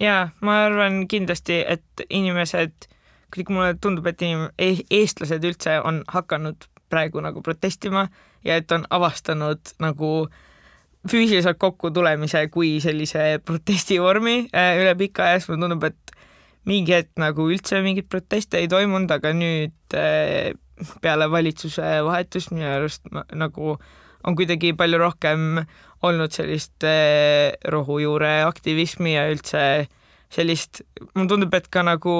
jaa, 0.00 0.28
ma 0.40 0.64
arvan 0.64 1.06
kindlasti, 1.08 1.64
et 1.66 2.04
inimesed 2.10 2.88
kuidagi 3.30 3.54
mulle 3.56 3.74
tundub, 3.82 4.06
et 4.10 4.22
inim-, 4.26 4.50
e-, 4.58 4.84
eestlased 5.00 5.44
üldse 5.46 5.78
on 5.86 6.02
hakanud 6.10 6.68
praegu 6.90 7.22
nagu 7.22 7.42
protestima 7.42 8.08
ja 8.44 8.56
et 8.58 8.72
on 8.72 8.86
avastanud 8.90 9.74
nagu 9.82 10.12
füüsiliselt 11.08 11.58
kokkutulemise 11.60 12.46
kui 12.52 12.74
sellise 12.82 13.38
protestivormi 13.44 14.50
äh, 14.52 14.74
üle 14.80 14.94
pika 15.00 15.28
aja, 15.28 15.40
siis 15.40 15.52
mulle 15.52 15.68
tundub, 15.68 15.86
et 15.88 16.16
mingi 16.68 16.92
hetk 16.92 17.14
nagu 17.20 17.46
üldse 17.48 17.80
mingit 17.84 18.10
proteste 18.12 18.60
ei 18.60 18.68
toimunud, 18.68 19.10
aga 19.14 19.32
nüüd 19.36 19.96
äh, 19.96 20.52
peale 21.00 21.30
valitsuse 21.32 22.00
vahetust 22.04 22.52
minu 22.52 22.68
arust 22.68 23.08
nagu 23.36 23.78
on 24.24 24.36
kuidagi 24.36 24.74
palju 24.76 25.00
rohkem 25.00 25.62
olnud 26.04 26.34
sellist 26.34 26.84
äh, 26.84 27.56
rohujuure 27.72 28.42
aktivismi 28.48 29.14
ja 29.14 29.26
üldse 29.32 29.64
sellist, 30.30 30.84
mulle 31.14 31.28
tundub, 31.32 31.54
et 31.56 31.68
ka 31.72 31.82
nagu 31.86 32.14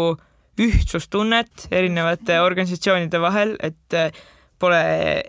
ühtsustunnet 0.61 1.69
erinevate 1.73 2.41
organisatsioonide 2.45 3.21
vahel, 3.23 3.57
et 3.65 3.97
äh, 3.97 4.13
pole 4.61 4.81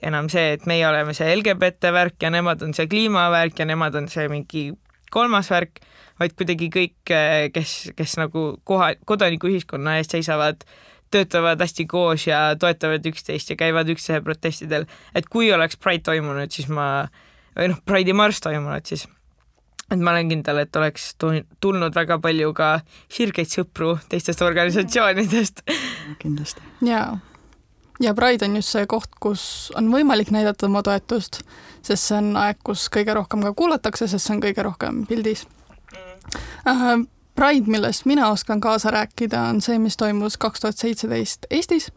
enam 0.04 0.28
see, 0.32 0.58
et 0.58 0.68
meie 0.70 0.84
oleme 0.88 1.16
see 1.16 1.30
LGBT 1.32 1.94
värk 1.96 2.26
ja 2.26 2.32
nemad 2.34 2.64
on 2.66 2.76
see 2.76 2.90
kliimavärk 2.92 3.62
ja 3.64 3.68
nemad 3.70 3.96
on 3.96 4.10
see 4.12 4.28
mingi 4.32 4.66
kolmas 5.12 5.52
värk, 5.52 5.82
vaid 6.20 6.36
kuidagi 6.40 6.70
kõik, 6.74 7.14
äh, 7.16 7.48
kes, 7.56 7.92
kes 7.98 8.18
nagu 8.20 8.46
koha, 8.68 8.94
kodanikuühiskonna 9.08 9.98
eest 10.00 10.18
seisavad, 10.18 10.66
töötavad 11.12 11.60
hästi 11.60 11.86
koos 11.92 12.28
ja 12.28 12.54
toetavad 12.60 13.06
üksteist 13.08 13.52
ja 13.52 13.58
käivad 13.60 13.90
üksteise 13.92 14.22
protestidel. 14.24 14.86
et 15.16 15.28
kui 15.28 15.52
oleks 15.52 15.78
Pride 15.78 16.06
toimunud, 16.08 16.52
siis 16.52 16.70
ma, 16.72 17.08
või 17.58 17.74
noh, 17.74 17.82
Pride'i 17.86 18.16
marss 18.16 18.44
toimunud, 18.44 18.88
siis 18.88 19.08
et 19.92 20.00
ma 20.00 20.14
olen 20.14 20.30
kindel, 20.32 20.62
et 20.64 20.76
oleks 20.80 21.12
tulnud 21.20 21.96
väga 21.96 22.20
palju 22.24 22.54
ka 22.58 22.70
sirgeid 23.12 23.52
sõpru 23.52 23.96
teistest 24.10 24.42
organisatsioonidest. 24.46 25.64
kindlasti. 26.22 26.64
jaa. 26.88 27.20
ja 28.00 28.14
Pride 28.18 28.48
on 28.48 28.56
just 28.60 28.76
see 28.76 28.86
koht, 28.90 29.12
kus 29.20 29.44
on 29.78 29.92
võimalik 29.94 30.32
näidata 30.32 30.70
oma 30.70 30.84
toetust, 30.84 31.42
sest 31.82 32.12
see 32.12 32.20
on 32.20 32.36
aeg, 32.40 32.62
kus 32.64 32.88
kõige 32.94 33.16
rohkem 33.18 33.44
ka 33.46 33.54
kuulatakse, 33.54 34.08
sest 34.08 34.28
see 34.28 34.38
on 34.38 34.44
kõige 34.44 34.68
rohkem 34.68 35.06
pildis 35.10 35.48
mm.. 36.66 37.08
Pride, 37.32 37.72
millest 37.72 38.04
mina 38.06 38.28
oskan 38.30 38.60
kaasa 38.62 38.92
rääkida, 38.92 39.40
on 39.50 39.62
see, 39.64 39.78
mis 39.80 39.96
toimus 39.98 40.36
kaks 40.38 40.62
tuhat 40.62 40.78
seitseteist 40.78 41.48
Eestis 41.50 41.88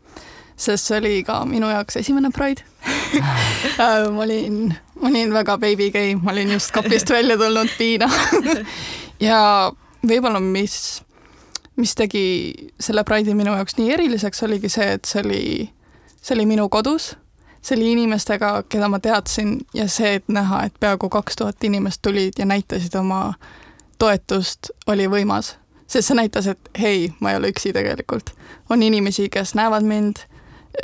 sest 0.56 0.86
see 0.88 0.98
oli 1.00 1.14
ka 1.26 1.40
minu 1.48 1.68
jaoks 1.70 1.98
esimene 1.98 2.30
Pride 2.34 2.62
äh, 3.82 4.06
ma 4.10 4.22
olin, 4.22 4.74
ma 5.00 5.08
olin 5.08 5.32
väga 5.32 5.58
baby 5.58 5.90
gay, 5.90 6.14
ma 6.14 6.32
olin 6.32 6.52
just 6.52 6.70
kapist 6.74 7.10
välja 7.10 7.38
tulnud 7.38 7.70
piina 7.78 8.08
ja 9.28 9.40
võib-olla, 10.06 10.40
mis, 10.40 11.02
mis 11.76 11.94
tegi 11.94 12.24
selle 12.80 13.04
Pride'i 13.04 13.34
minu 13.34 13.54
jaoks 13.56 13.78
nii 13.78 13.92
eriliseks, 13.96 14.42
oligi 14.46 14.70
see, 14.72 14.92
et 14.98 15.04
see 15.08 15.22
oli, 15.24 15.42
see 16.20 16.36
oli 16.36 16.46
minu 16.46 16.68
kodus, 16.68 17.14
see 17.62 17.78
oli 17.78 17.92
inimestega, 17.96 18.54
keda 18.68 18.88
ma 18.92 19.00
teadsin 19.02 19.58
ja 19.74 19.88
see, 19.88 20.16
et 20.20 20.28
näha, 20.28 20.64
et 20.68 20.78
peaaegu 20.80 21.10
kaks 21.10 21.40
tuhat 21.40 21.64
inimest 21.64 22.02
tulid 22.02 22.38
ja 22.38 22.46
näitasid 22.46 22.94
oma 23.00 23.34
toetust, 23.98 24.70
oli 24.86 25.08
võimas 25.10 25.56
sest 25.84 26.08
see 26.08 26.16
näitas, 26.16 26.46
et 26.48 26.70
hei, 26.80 27.10
ma 27.20 27.30
ei 27.30 27.36
ole 27.36 27.50
üksi 27.52 27.70
tegelikult. 27.76 28.30
on 28.72 28.82
inimesi, 28.82 29.28
kes 29.30 29.52
näevad 29.54 29.84
mind, 29.84 30.24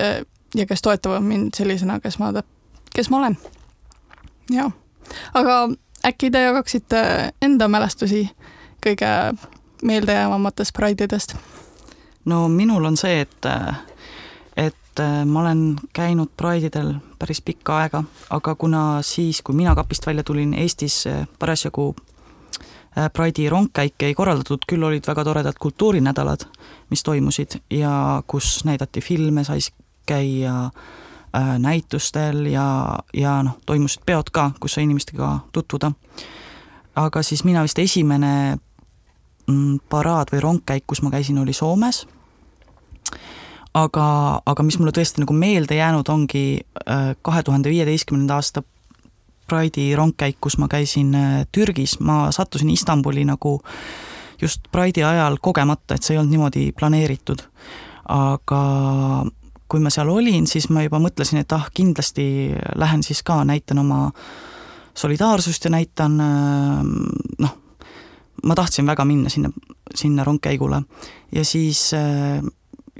Äh, 0.00 0.26
ja 0.54 0.66
kes 0.66 0.82
toetavad 0.82 1.22
mind 1.22 1.50
sellisena, 1.56 2.00
kes 2.00 2.18
ma, 2.18 2.32
kes 2.94 3.10
ma 3.10 3.18
olen. 3.18 3.38
Jaa, 4.50 4.70
aga 5.34 5.68
äkki 6.06 6.30
te 6.30 6.42
jagaksite 6.42 7.00
enda 7.42 7.68
mälestusi 7.68 8.28
kõige 8.84 9.10
meeldejäävamatest 9.82 10.76
Pride'idest? 10.76 11.36
no 12.24 12.48
minul 12.48 12.84
on 12.84 12.96
see, 13.00 13.20
et, 13.20 13.48
et 14.56 15.02
ma 15.24 15.40
olen 15.40 15.64
käinud 15.96 16.32
Pride'idel 16.36 16.94
päris 17.18 17.42
pikka 17.42 17.78
aega, 17.82 18.04
aga 18.30 18.54
kuna 18.54 19.02
siis, 19.02 19.42
kui 19.42 19.54
mina 19.54 19.74
kapist 19.74 20.06
välja 20.06 20.24
tulin, 20.24 20.54
Eestis 20.54 21.04
parasjagu 21.38 21.94
äh, 22.98 23.10
Pride'i 23.12 23.48
rongkäike 23.48 24.10
ei 24.10 24.14
korraldatud, 24.14 24.66
küll 24.68 24.84
olid 24.84 25.06
väga 25.06 25.24
toredad 25.24 25.60
kultuurinädalad, 25.60 26.48
mis 26.90 27.02
toimusid 27.02 27.60
ja 27.70 28.22
kus 28.26 28.64
näidati 28.64 29.00
filme, 29.00 29.44
sai 29.44 29.60
käia 30.06 30.56
äh, 30.66 30.98
näitustel 31.58 32.46
ja, 32.50 32.98
ja 33.14 33.36
noh, 33.46 33.58
toimusid 33.66 34.02
peod 34.06 34.32
ka, 34.34 34.50
kus 34.60 34.74
sai 34.74 34.84
inimestega 34.84 35.38
tutvuda. 35.52 35.92
aga 36.96 37.22
siis 37.22 37.44
mina 37.44 37.62
vist 37.62 37.78
esimene 37.78 38.58
mm, 39.46 39.78
paraad 39.88 40.32
või 40.32 40.40
rongkäik, 40.40 40.84
kus 40.86 41.02
ma 41.02 41.10
käisin, 41.10 41.38
oli 41.38 41.52
Soomes. 41.52 42.06
aga, 43.74 44.40
aga 44.46 44.62
mis 44.62 44.78
mulle 44.78 44.92
tõesti 44.92 45.22
nagu 45.22 45.32
meelde 45.32 45.78
jäänud, 45.78 46.08
ongi 46.08 46.60
äh, 46.60 47.14
kahe 47.22 47.42
tuhande 47.42 47.70
viieteistkümnenda 47.70 48.34
aasta 48.34 48.62
Pride'i 49.50 49.96
rongkäik, 49.96 50.36
kus 50.40 50.58
ma 50.58 50.68
käisin 50.68 51.14
äh, 51.14 51.46
Türgis, 51.52 52.00
ma 52.00 52.30
sattusin 52.32 52.70
Istanbuli 52.70 53.24
nagu 53.24 53.60
just 54.40 54.70
Pride'i 54.72 55.04
ajal 55.04 55.38
kogemata, 55.40 55.94
et 55.94 56.02
see 56.02 56.14
ei 56.14 56.20
olnud 56.20 56.34
niimoodi 56.34 56.72
planeeritud. 56.72 57.46
aga 58.10 58.60
kui 59.70 59.82
ma 59.82 59.92
seal 59.94 60.10
olin, 60.10 60.48
siis 60.50 60.66
ma 60.74 60.82
juba 60.82 60.98
mõtlesin, 61.02 61.42
et 61.44 61.52
ah, 61.54 61.68
kindlasti 61.74 62.24
lähen 62.78 63.04
siis 63.06 63.22
ka, 63.22 63.40
näitan 63.46 63.78
oma 63.82 64.08
solidaarsust 64.98 65.64
ja 65.64 65.70
näitan 65.70 66.16
noh, 67.38 67.52
ma 68.42 68.56
tahtsin 68.58 68.88
väga 68.90 69.06
minna 69.06 69.30
sinna, 69.30 69.52
sinna 69.94 70.24
rongkäigule 70.26 70.82
ja 71.32 71.44
siis 71.46 71.92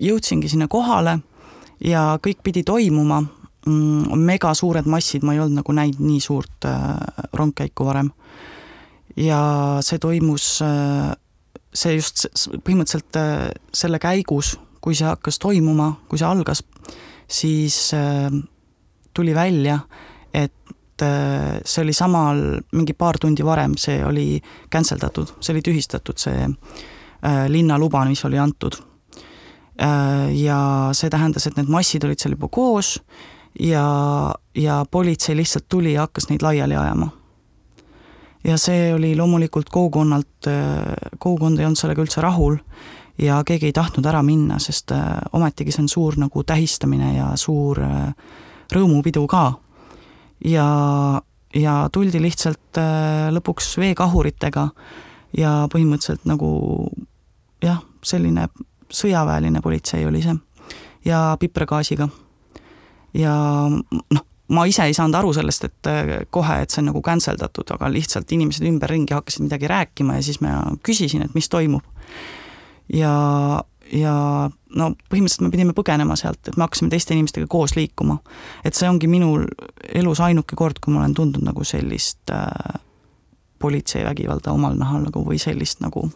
jõudsingi 0.01 0.49
sinna 0.49 0.69
kohale 0.71 1.19
ja 1.85 2.05
kõik 2.23 2.43
pidi 2.45 2.63
toimuma 2.67 3.21
mm,, 3.67 4.17
mega 4.27 4.53
suured 4.57 4.89
massid, 4.91 5.25
ma 5.25 5.35
ei 5.35 5.43
olnud 5.43 5.61
nagu 5.61 5.77
näinud 5.77 6.01
nii 6.05 6.21
suurt 6.25 6.69
äh, 6.69 6.97
rongkäiku 7.37 7.87
varem. 7.89 8.11
ja 9.17 9.41
see 9.85 9.99
toimus 9.99 10.61
äh,, 10.65 11.13
see 11.75 11.97
just 11.97 12.27
põhimõtteliselt 12.65 13.21
äh, 13.21 13.51
selle 13.73 13.99
käigus, 14.03 14.57
kui 14.81 14.97
see 14.97 15.09
hakkas 15.09 15.39
toimuma, 15.41 15.93
kui 16.09 16.19
see 16.21 16.29
algas, 16.29 16.63
siis 17.31 17.95
äh, 17.95 18.31
tuli 19.15 19.35
välja, 19.35 19.79
et 20.35 21.03
äh, 21.03 21.61
see 21.65 21.85
oli 21.85 21.95
samal, 21.97 22.61
mingi 22.73 22.95
paar 22.99 23.19
tundi 23.21 23.45
varem, 23.47 23.77
see 23.79 24.01
oli 24.05 24.41
cancel 24.73 25.01
datud, 25.01 25.37
see 25.41 25.55
oli 25.55 25.65
tühistatud, 25.65 26.19
see 26.21 26.47
äh, 26.47 27.45
linnaluba, 27.49 28.05
mis 28.09 28.25
oli 28.29 28.41
antud 28.41 28.87
ja 29.81 30.57
see 30.93 31.09
tähendas, 31.09 31.47
et 31.49 31.55
need 31.57 31.71
massid 31.73 32.05
olid 32.05 32.21
seal 32.21 32.35
juba 32.35 32.51
koos 32.53 32.99
ja, 33.65 33.85
ja 34.53 34.75
politsei 34.91 35.33
lihtsalt 35.39 35.71
tuli 35.73 35.95
ja 35.95 36.03
hakkas 36.05 36.27
neid 36.29 36.45
laiali 36.45 36.77
ajama. 36.77 37.07
ja 38.45 38.59
see 38.61 38.91
oli 38.93 39.15
loomulikult 39.17 39.73
kogukonnalt, 39.73 40.51
kogukond 41.17 41.63
ei 41.63 41.65
olnud 41.65 41.81
sellega 41.81 42.05
üldse 42.05 42.21
rahul 42.21 42.59
ja 43.19 43.43
keegi 43.47 43.71
ei 43.71 43.73
tahtnud 43.77 44.07
ära 44.07 44.23
minna, 44.23 44.59
sest 44.59 44.93
äh, 44.93 45.19
ometigi 45.33 45.73
see 45.75 45.85
on 45.85 45.89
suur 45.89 46.19
nagu 46.21 46.45
tähistamine 46.45 47.15
ja 47.17 47.33
suur 47.37 47.81
rõõmupidu 48.73 49.27
ka. 49.27 49.45
ja, 50.45 50.67
ja 51.55 51.77
tuldi 51.93 52.23
lihtsalt 52.23 52.79
lõpuks 53.35 53.75
veekahuritega 53.79 54.69
ja 55.39 55.55
põhimõtteliselt 55.73 56.25
nagu 56.25 56.51
jah, 57.63 57.83
selline 58.03 58.49
sõjaväeline 58.91 59.61
politsei 59.63 60.07
oli 60.07 60.23
see 60.23 60.39
ja 61.05 61.37
pipragaasiga. 61.41 62.09
ja 63.15 63.35
noh, 63.71 64.25
ma 64.49 64.65
ise 64.67 64.85
ei 64.87 64.95
saanud 64.95 65.19
aru 65.19 65.33
sellest, 65.35 65.65
et 65.67 65.91
äh, 65.91 66.13
kohe, 66.31 66.61
et 66.63 66.71
see 66.71 66.83
on 66.83 66.91
nagu 66.91 67.03
cancel 67.05 67.39
datud, 67.39 67.71
aga 67.75 67.91
lihtsalt 67.93 68.31
inimesed 68.35 68.67
ümberringi 68.67 69.15
hakkasid 69.15 69.47
midagi 69.47 69.71
rääkima 69.71 70.19
ja 70.19 70.27
siis 70.27 70.41
ma 70.45 70.61
küsisin, 70.87 71.25
et 71.27 71.35
mis 71.35 71.49
toimub. 71.49 71.85
Ja, 72.95 73.15
ja 73.93 74.15
no 74.77 74.91
põhimõtteliselt 75.11 75.47
me 75.47 75.53
pidime 75.55 75.75
põgenema 75.77 76.17
sealt, 76.19 76.43
et 76.47 76.57
me 76.57 76.67
hakkasime 76.67 76.91
teiste 76.93 77.15
inimestega 77.15 77.49
koos 77.51 77.77
liikuma. 77.77 78.19
et 78.65 78.75
see 78.75 78.89
ongi 78.89 79.11
minul 79.11 79.47
elus 79.95 80.21
ainuke 80.21 80.57
kord, 80.57 80.81
kui 80.81 80.95
ma 80.95 81.05
olen 81.05 81.15
tundnud 81.15 81.45
nagu 81.47 81.65
sellist 81.65 82.33
äh, 82.35 82.81
politseivägivalda 83.59 84.53
omal 84.53 84.79
nahal 84.79 85.05
nagu 85.09 85.25
või 85.27 85.39
sellist 85.39 85.83
nagu 85.85 86.09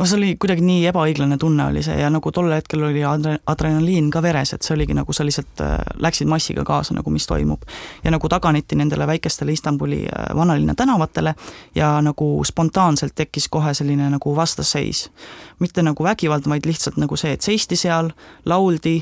no 0.00 0.06
see 0.08 0.16
oli 0.16 0.28
kuidagi 0.40 0.64
nii 0.64 0.86
ebaõiglane 0.88 1.36
tunne 1.40 1.66
oli 1.68 1.82
see 1.84 1.98
ja 2.00 2.08
nagu 2.12 2.32
tol 2.32 2.48
hetkel 2.54 2.86
oli 2.88 3.02
adre-, 3.04 3.36
adrenaliin 3.52 4.08
ka 4.12 4.22
veres, 4.24 4.54
et 4.56 4.64
see 4.64 4.72
oligi 4.72 4.96
nagu 4.96 5.12
sa 5.12 5.26
lihtsalt 5.26 5.60
äh, 5.64 5.74
läksid 6.00 6.30
massiga 6.30 6.64
kaasa 6.66 6.96
nagu, 6.96 7.12
mis 7.12 7.28
toimub. 7.28 7.66
ja 8.04 8.12
nagu 8.14 8.28
taganeti 8.32 8.78
nendele 8.80 9.06
väikestele 9.10 9.52
Istanbuli 9.52 10.00
äh, 10.08 10.30
vanalinna 10.36 10.74
tänavatele 10.74 11.34
ja 11.74 11.92
nagu 12.00 12.30
spontaanselt 12.48 13.14
tekkis 13.14 13.48
kohe 13.48 13.74
selline 13.74 14.08
nagu 14.10 14.36
vastasseis. 14.36 15.10
mitte 15.58 15.82
nagu 15.82 16.04
vägivald, 16.04 16.48
vaid 16.48 16.66
lihtsalt 16.66 16.96
nagu 16.96 17.16
see, 17.16 17.36
et 17.36 17.44
seisti 17.44 17.76
seal, 17.76 18.10
lauldi, 18.48 18.96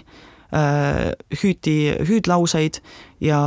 äh, 0.51 1.15
hüüti 1.43 1.79
hüüdlauseid 2.11 2.83
ja, 3.21 3.41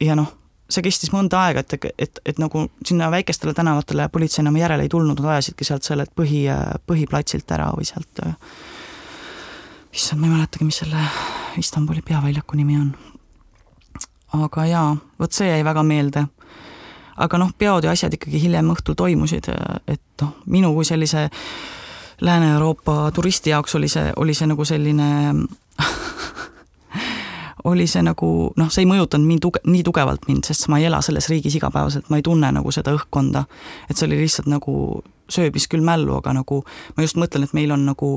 ja 0.00 0.16
noh 0.16 0.32
see 0.70 0.82
kestis 0.82 1.12
mõnda 1.14 1.40
aega, 1.46 1.62
et, 1.62 1.90
et, 1.98 2.20
et 2.26 2.38
nagu 2.42 2.66
sinna 2.86 3.10
väikestele 3.12 3.54
tänavatele 3.54 4.08
politsei 4.12 4.42
enam 4.42 4.56
järele 4.58 4.86
ei 4.86 4.90
tulnud, 4.90 5.20
nad 5.20 5.36
ajasidki 5.36 5.66
sealt 5.66 5.86
sellelt 5.86 6.10
põhi, 6.18 6.44
põhiplatsilt 6.86 7.52
ära 7.54 7.68
või 7.76 7.86
sealt, 7.86 8.22
issand, 9.94 10.20
ma 10.20 10.28
ei 10.28 10.34
mäletagi, 10.34 10.66
mis 10.66 10.80
selle 10.82 11.04
Istanbuli 11.60 12.02
peaväljaku 12.02 12.58
nimi 12.58 12.80
on. 12.80 12.94
aga 14.36 14.66
jaa, 14.66 14.96
vot 15.20 15.32
see 15.32 15.48
jäi 15.48 15.62
väga 15.64 15.82
meelde. 15.82 16.26
aga 17.16 17.38
noh, 17.38 17.52
peod 17.58 17.84
ja 17.84 17.94
asjad 17.94 18.14
ikkagi 18.14 18.42
hiljem 18.42 18.74
õhtul 18.74 18.98
toimusid, 18.98 19.48
et 19.86 20.22
noh, 20.22 20.34
minu 20.46 20.74
kui 20.74 20.84
sellise 20.84 21.30
Lääne-Euroopa 22.20 23.10
turisti 23.14 23.50
jaoks 23.50 23.74
oli 23.74 23.88
see, 23.88 24.12
oli 24.16 24.34
see 24.34 24.46
nagu 24.48 24.64
selline 24.64 25.08
oli 27.66 27.86
see 27.90 28.02
nagu 28.06 28.28
noh, 28.56 28.70
see 28.70 28.84
ei 28.84 28.88
mõjutanud 28.88 29.26
mind 29.26 29.42
tuge-, 29.42 29.62
nii 29.66 29.82
tugevalt 29.86 30.28
mind, 30.30 30.46
sest 30.46 30.68
ma 30.70 30.78
ei 30.78 30.86
ela 30.86 31.00
selles 31.02 31.26
riigis 31.32 31.56
igapäevaselt, 31.58 32.10
ma 32.12 32.20
ei 32.20 32.24
tunne 32.26 32.52
nagu 32.54 32.72
seda 32.74 32.94
õhkkonda. 32.94 33.44
et 33.90 33.96
see 33.98 34.06
oli 34.06 34.20
lihtsalt 34.22 34.50
nagu, 34.50 35.02
sööbis 35.32 35.66
küll 35.70 35.82
mällu, 35.84 36.14
aga 36.20 36.36
nagu 36.36 36.62
ma 36.96 37.06
just 37.06 37.18
mõtlen, 37.18 37.46
et 37.46 37.56
meil 37.58 37.74
on 37.74 37.82
nagu 37.88 38.10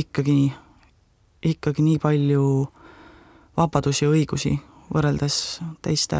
ikkagi, 0.00 0.54
ikkagi 1.52 1.84
nii 1.84 2.00
palju 2.00 2.46
vabadusi 3.58 4.06
ja 4.06 4.14
õigusi 4.14 4.56
võrreldes 4.94 5.60
teiste 5.84 6.18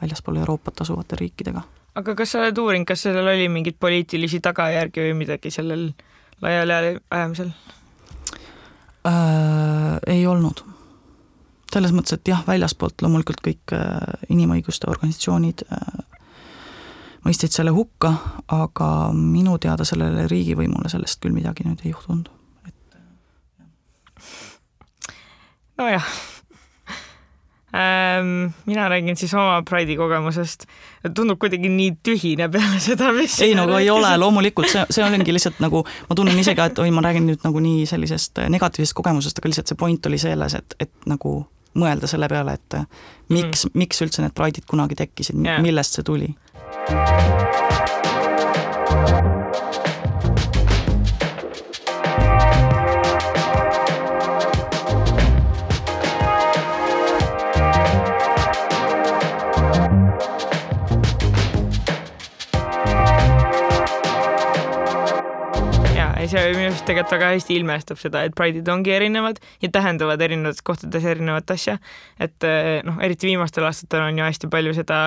väljaspool 0.00 0.40
Euroopat 0.40 0.82
asuvate 0.86 1.20
riikidega. 1.20 1.62
aga 1.94 2.16
kas 2.16 2.32
sa 2.32 2.46
oled 2.46 2.58
uurinud, 2.58 2.88
kas 2.88 3.04
sellel 3.04 3.28
oli 3.34 3.48
mingeid 3.52 3.76
poliitilisi 3.80 4.40
tagajärgi 4.40 5.04
või 5.04 5.20
midagi 5.24 5.52
sellel 5.52 5.90
laiali 6.40 6.96
ajamisel 7.10 7.52
äh,? 9.06 9.98
ei 10.06 10.26
olnud 10.26 10.71
selles 11.72 11.94
mõttes, 11.96 12.18
et 12.18 12.28
jah, 12.32 12.42
väljaspoolt 12.46 13.02
loomulikult 13.04 13.40
kõik 13.44 13.74
äh, 13.76 14.26
inimõiguste 14.32 14.90
organisatsioonid 14.92 15.64
äh, 15.68 16.02
mõistsid 17.26 17.54
selle 17.54 17.72
hukka, 17.74 18.12
aga 18.52 18.88
minu 19.14 19.58
teada 19.62 19.86
sellele 19.88 20.26
riigivõimule 20.30 20.90
sellest 20.92 21.22
küll 21.22 21.34
midagi 21.34 21.66
nüüd 21.66 21.84
ei 21.84 21.94
juhtunud, 21.94 22.28
et. 22.66 22.98
nojah 25.78 26.12
ähm,. 27.76 28.52
mina 28.66 28.88
räägin 28.88 29.16
siis 29.16 29.34
oma 29.34 29.62
Pride'i 29.70 29.96
kogemusest. 29.96 30.66
tundub 31.14 31.38
kuidagi 31.38 31.68
nii 31.68 31.94
tühine 32.02 32.48
peale 32.48 32.80
seda, 32.80 33.12
mis. 33.12 33.38
ei 33.40 33.54
no 33.54 33.78
ei 33.78 33.90
ole, 33.90 34.16
loomulikult 34.18 34.68
see, 34.68 34.84
see 34.90 35.04
olengi 35.06 35.32
lihtsalt 35.32 35.62
nagu, 35.64 35.84
ma 36.10 36.18
tunnen 36.18 36.38
ise 36.38 36.54
ka, 36.58 36.68
et 36.68 36.78
oi, 36.78 36.90
ma 36.90 37.06
räägin 37.06 37.26
nüüd 37.30 37.46
nagu 37.46 37.62
nii 37.62 37.86
sellisest 37.86 38.44
negatiivsest 38.48 38.98
kogemusest, 38.98 39.38
aga 39.38 39.54
lihtsalt 39.54 39.72
see 39.72 39.78
point 39.78 40.10
oli 40.10 40.18
selles, 40.18 40.58
et, 40.58 40.76
et 40.80 40.92
nagu 41.06 41.38
mõelda 41.78 42.10
selle 42.10 42.28
peale, 42.28 42.56
et 42.58 42.78
miks 43.32 43.66
mm., 43.66 43.78
miks 43.84 44.02
üldse 44.04 44.24
need 44.24 44.36
Pride'id 44.36 44.68
kunagi 44.68 44.98
tekkisid 44.98 45.38
yeah., 45.40 45.62
millest 45.64 45.98
see 45.98 46.06
tuli. 46.06 46.32
Arust 66.72 66.86
tegelikult 66.88 67.14
väga 67.16 67.30
hästi 67.34 67.56
ilmestab 67.60 68.00
seda, 68.00 68.24
et 68.26 68.34
Pride'id 68.38 68.68
ongi 68.72 68.92
erinevad 68.94 69.38
ja 69.62 69.70
tähendavad 69.72 70.20
erinevates 70.24 70.64
kohtades 70.64 71.04
erinevat 71.04 71.50
asja. 71.54 71.78
et 72.20 72.48
eh, 72.48 72.80
noh, 72.86 72.98
eriti 73.04 73.30
viimastel 73.30 73.66
aastatel 73.68 74.06
on 74.08 74.18
ju 74.18 74.26
hästi 74.26 74.50
palju 74.52 74.74
seda, 74.76 74.98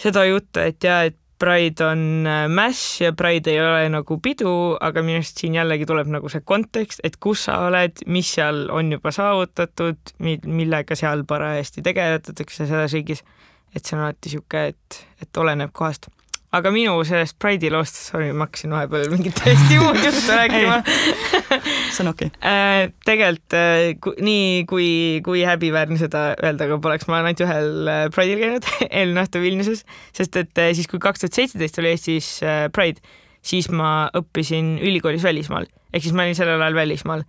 seda 0.00 0.26
juttu, 0.28 0.60
et 0.62 0.84
ja, 0.84 1.02
et 1.10 1.18
Pride 1.36 1.84
on 1.84 2.26
eh, 2.26 2.46
mäss 2.48 3.00
ja 3.02 3.12
Pride 3.12 3.52
ei 3.52 3.60
ole 3.60 3.88
nagu 3.92 4.18
pidu, 4.24 4.50
aga 4.80 5.02
minu 5.04 5.20
arust 5.20 5.42
siin 5.42 5.58
jällegi 5.58 5.88
tuleb 5.88 6.08
nagu 6.14 6.30
see 6.32 6.40
kontekst, 6.40 7.02
et 7.04 7.18
kus 7.20 7.44
sa 7.48 7.58
oled, 7.66 8.06
mis 8.08 8.30
seal 8.38 8.66
on 8.72 8.94
juba 8.96 9.12
saavutatud, 9.12 10.16
millega 10.22 10.96
seal 10.96 11.26
parajasti 11.28 11.84
tegeletakse 11.84 12.64
selles 12.64 12.96
riigis. 12.96 13.24
et 13.76 13.84
see 13.84 13.98
on 13.98 14.06
alati 14.06 14.30
niisugune, 14.30 14.68
et, 14.72 15.02
et 15.20 15.42
oleneb 15.42 15.74
kohast 15.76 16.08
aga 16.56 16.70
minu 16.74 16.94
sellest 17.06 17.36
Pride'i 17.42 17.70
loost, 17.72 17.98
sorry, 18.08 18.30
ma 18.36 18.46
hakkasin 18.46 18.72
vahepeal 18.74 19.10
mingit 19.12 19.36
täiesti 19.38 19.78
muud 19.82 19.98
juttu 20.00 20.34
rääkima. 20.36 20.78
See 21.92 22.02
on 22.04 22.10
okei. 22.12 22.30
Okay.. 22.30 22.50
Äh, 22.50 22.92
tegelikult 23.06 23.56
äh, 23.56 24.16
nii 24.24 24.64
kui, 24.70 24.88
kui 25.26 25.44
häbiväärne 25.46 25.98
seda 26.00 26.28
öelda 26.36 26.68
ka 26.70 26.80
poleks, 26.82 27.08
ma 27.10 27.18
olen 27.18 27.30
ainult 27.30 27.44
ühel 27.46 27.90
äh, 27.92 28.02
Pride'il 28.14 28.42
käinud 28.42 28.70
eelmine 28.88 29.24
aasta 29.24 29.42
Vilniuses, 29.42 29.84
sest 30.16 30.40
et 30.40 30.62
siis, 30.78 30.88
kui 30.90 31.02
kaks 31.02 31.24
tuhat 31.24 31.40
seitseteist 31.40 31.80
oli 31.82 31.92
Eestis 31.94 32.30
Pride, 32.76 33.02
siis 33.46 33.68
ma 33.72 34.08
õppisin 34.16 34.76
ülikoolis 34.84 35.26
välismaal, 35.26 35.68
ehk 35.92 36.06
siis 36.06 36.16
ma 36.16 36.26
olin 36.26 36.38
sellel 36.38 36.62
ajal 36.62 36.80
välismaal. 36.80 37.26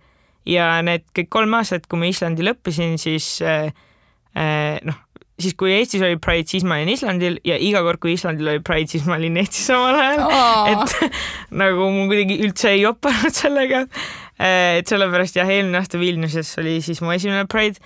Ja 0.48 0.78
need 0.84 1.04
kõik 1.16 1.28
kolm 1.34 1.52
aastat, 1.58 1.84
kui 1.90 2.00
ma 2.00 2.08
Islandil 2.08 2.54
õppisin, 2.54 2.96
siis 3.00 3.36
noh, 4.32 4.98
siis 5.38 5.54
kui 5.58 5.72
Eestis 5.76 6.02
oli 6.02 6.18
Pride, 6.22 6.48
siis 6.50 6.64
ma 6.66 6.78
olin 6.78 6.92
Islandil 6.92 7.38
ja 7.46 7.58
iga 7.62 7.82
kord, 7.86 8.00
kui 8.02 8.14
Islandil 8.16 8.54
oli 8.54 8.62
Pride, 8.64 8.90
siis 8.90 9.06
ma 9.08 9.18
olin 9.18 9.38
Eestis 9.40 9.68
samal 9.70 9.98
ajal 9.98 10.24
Aa. 10.26 10.64
et 10.72 11.12
nagu 11.62 11.90
mul 11.94 12.10
kuidagi 12.10 12.40
üldse 12.46 12.72
ei 12.74 12.82
jopanud 12.82 13.34
sellega. 13.34 13.84
et 14.38 14.90
sellepärast 14.90 15.38
jah, 15.38 15.50
eelmine 15.50 15.80
aasta 15.80 16.00
Vilniuses 16.00 16.50
oli 16.62 16.78
siis 16.84 17.02
mu 17.02 17.14
esimene 17.14 17.46
Pride. 17.50 17.80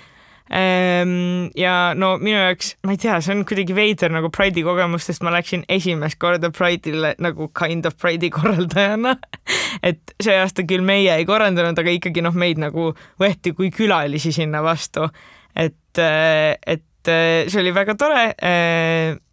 Ehm, 0.52 1.48
ja 1.56 1.94
no 1.96 2.18
minu 2.20 2.36
jaoks, 2.36 2.74
ma 2.84 2.92
ei 2.92 3.00
tea, 3.00 3.14
see 3.24 3.32
on 3.32 3.44
kuidagi 3.48 3.72
veider 3.76 4.12
nagu 4.12 4.28
Pride'i 4.32 4.64
kogemus, 4.66 5.06
sest 5.08 5.24
ma 5.24 5.32
läksin 5.32 5.62
esimest 5.72 6.18
korda 6.20 6.50
Pride'ile 6.52 7.14
nagu 7.24 7.48
kind 7.56 7.88
of 7.88 7.96
Pride'i 8.00 8.28
korraldajana. 8.34 9.14
et 9.88 10.16
see 10.20 10.36
aasta 10.36 10.66
küll 10.68 10.84
meie 10.84 11.14
ei 11.16 11.28
korraldanud, 11.28 11.78
aga 11.78 11.96
ikkagi 11.96 12.24
noh, 12.24 12.36
meid 12.36 12.60
nagu 12.60 12.90
võeti 13.22 13.54
kui 13.56 13.72
külalisi 13.72 14.34
sinna 14.34 14.60
vastu. 14.64 15.08
et, 15.56 16.00
et 16.00 16.84
see 17.08 17.60
oli 17.60 17.74
väga 17.74 17.96
tore 17.98 18.24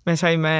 me 0.09 0.17
saime 0.19 0.53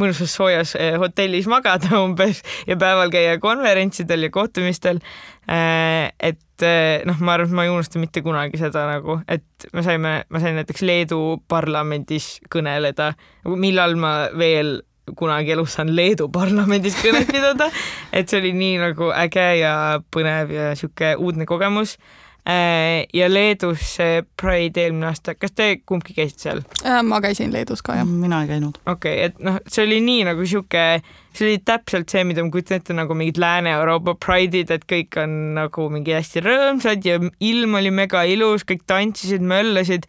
mõnusas 0.00 0.32
soojas 0.36 0.74
eh, 0.78 0.96
hotellis 1.00 1.48
magada 1.50 1.98
umbes 2.04 2.42
ja 2.68 2.78
päeval 2.80 3.12
käia 3.14 3.38
konverentsidel 3.42 4.28
ja 4.28 4.32
kohtumistel. 4.34 5.00
Et 5.44 6.64
noh, 7.04 7.18
ma 7.20 7.34
arvan, 7.34 7.50
et 7.50 7.56
ma 7.58 7.66
ei 7.66 7.72
unusta 7.72 8.00
mitte 8.00 8.22
kunagi 8.24 8.56
seda 8.60 8.86
nagu, 8.88 9.18
et 9.28 9.68
me 9.76 9.82
saime, 9.84 10.14
ma 10.30 10.40
sain 10.40 10.56
näiteks 10.56 10.84
Leedu 10.86 11.20
parlamendis 11.50 12.38
kõneleda, 12.52 13.10
millal 13.52 13.98
ma 14.00 14.14
veel 14.32 14.78
kunagi 15.18 15.52
elus 15.52 15.76
saan 15.76 15.92
Leedu 15.92 16.30
parlamendis 16.32 16.96
kõnet 17.02 17.28
pidada, 17.28 17.68
et 18.08 18.30
see 18.30 18.40
oli 18.40 18.54
nii 18.56 18.78
nagu 18.86 19.10
äge 19.12 19.48
ja 19.60 19.74
põnev 20.14 20.54
ja 20.54 20.70
sihuke 20.78 21.12
uudne 21.20 21.44
kogemus 21.50 21.98
Äh, 21.98 22.22
ja 22.44 23.28
Leedus 23.30 23.80
see 23.96 24.22
Pride 24.40 24.82
eelmine 24.82 25.08
aasta, 25.08 25.32
kas 25.38 25.54
te 25.56 25.68
kumbki 25.88 26.12
käisite 26.16 26.44
seal? 26.44 26.60
Äh, 26.84 27.00
ma 27.06 27.20
käisin 27.24 27.52
Leedus 27.54 27.80
ka, 27.84 27.96
jah. 27.96 28.08
mina 28.08 28.42
ei 28.44 28.50
käinud. 28.50 28.76
okei 28.84 29.14
okay,, 29.14 29.30
et 29.30 29.40
noh, 29.44 29.56
see 29.64 29.86
oli 29.86 30.00
nii 30.04 30.26
nagu 30.28 30.44
sihuke, 30.48 30.84
see 31.32 31.46
oli 31.48 31.62
täpselt 31.64 32.12
see, 32.12 32.24
mida 32.28 32.44
ma 32.44 32.52
kujutan 32.52 32.82
ette 32.82 32.96
nagu 32.96 33.16
mingid 33.16 33.40
Lääne-Euroopa 33.40 34.16
Pride'id, 34.20 34.74
et 34.76 34.84
kõik 34.90 35.16
on 35.22 35.38
nagu 35.56 35.88
mingi 35.92 36.16
hästi 36.16 36.44
rõõmsad 36.44 37.08
ja 37.08 37.16
ilm 37.22 37.80
oli 37.80 37.94
mega 37.94 38.26
ilus, 38.28 38.66
kõik 38.68 38.84
tantsisid, 38.90 39.40
möllasid. 39.40 40.04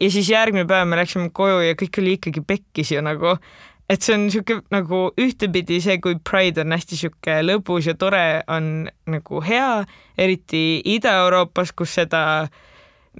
ja 0.00 0.10
siis 0.10 0.32
järgmine 0.32 0.64
päev 0.66 0.88
me 0.88 0.96
läksime 1.02 1.28
koju 1.36 1.60
ja 1.66 1.76
kõik 1.76 2.00
oli 2.00 2.16
ikkagi 2.16 2.40
pekkis 2.40 2.96
ju 2.96 3.04
nagu 3.04 3.36
et 3.92 4.00
see 4.00 4.14
on 4.16 4.26
niisugune 4.26 4.62
nagu 4.72 5.00
ühtepidi 5.20 5.80
see, 5.84 5.98
kui 6.00 6.16
Pride 6.24 6.64
on 6.64 6.72
hästi 6.72 6.96
niisugune 6.96 7.38
lõbus 7.44 7.88
ja 7.90 7.94
tore, 7.98 8.24
on 8.48 8.88
nagu 9.10 9.42
hea, 9.44 9.82
eriti 10.18 10.80
Ida-Euroopas, 10.94 11.74
kus 11.76 11.96
seda 12.00 12.22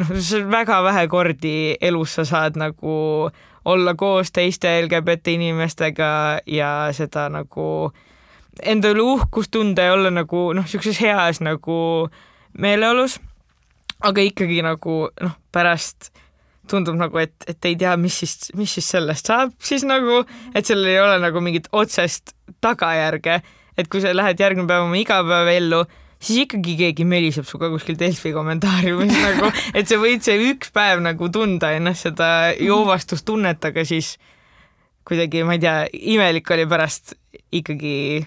noh, 0.01 0.13
see 0.17 0.41
on 0.41 0.53
väga 0.53 0.81
vähe 0.87 1.07
kordi 1.13 1.57
elus 1.81 2.17
sa 2.17 2.25
saad 2.29 2.57
nagu 2.61 2.95
olla 3.69 3.95
koos 3.95 4.33
teiste 4.33 4.71
LGBT 4.81 5.37
inimestega 5.37 6.13
ja 6.47 6.71
seda 6.97 7.29
nagu 7.33 7.67
enda 8.63 8.91
üle 8.93 9.05
uhkust 9.15 9.53
tunda 9.55 9.87
ja 9.87 9.93
olla 9.97 10.11
nagu 10.11 10.49
noh, 10.57 10.65
niisuguses 10.65 11.01
heas 11.01 11.43
nagu 11.45 12.09
meeleolus. 12.59 13.21
aga 14.03 14.21
ikkagi 14.21 14.63
nagu 14.67 14.97
noh, 15.21 15.37
pärast 15.53 16.11
tundub 16.71 16.97
nagu, 16.99 17.19
et, 17.23 17.35
et 17.51 17.71
ei 17.71 17.77
tea, 17.79 17.95
mis 18.01 18.21
siis, 18.23 18.37
mis 18.59 18.71
siis 18.79 18.89
sellest 18.95 19.29
saab. 19.31 19.55
Siis 19.63 19.87
nagu, 19.89 20.23
et 20.55 20.69
sellel 20.69 20.93
ei 20.93 21.01
ole 21.03 21.19
nagu 21.23 21.43
mingit 21.45 21.69
otsest 21.75 22.35
tagajärge, 22.63 23.41
et 23.79 23.91
kui 23.91 24.03
sa 24.05 24.13
lähed 24.15 24.41
järgmine 24.41 24.69
päev 24.71 24.87
oma 24.87 24.99
igapäevaellu, 25.01 25.83
siis 26.23 26.45
ikkagi 26.45 26.77
keegi 26.79 27.07
möliseb 27.09 27.49
sinuga 27.49 27.73
kuskil 27.73 27.99
Delfi 27.99 28.35
kommentaariumis 28.35 29.15
nagu, 29.27 29.51
et 29.75 29.91
sa 29.91 29.99
võid 30.01 30.23
see 30.25 30.39
üks 30.53 30.71
päev 30.75 31.03
nagu 31.05 31.29
tunda 31.35 31.73
ennast 31.77 32.09
seda 32.09 32.29
joovastustunnet, 32.61 33.71
aga 33.73 33.87
siis 33.89 34.15
kuidagi, 35.09 35.43
ma 35.47 35.59
ei 35.59 35.63
tea, 35.63 35.77
imelik 36.15 36.51
oli 36.55 36.69
pärast 36.71 37.17
ikkagi 37.51 38.23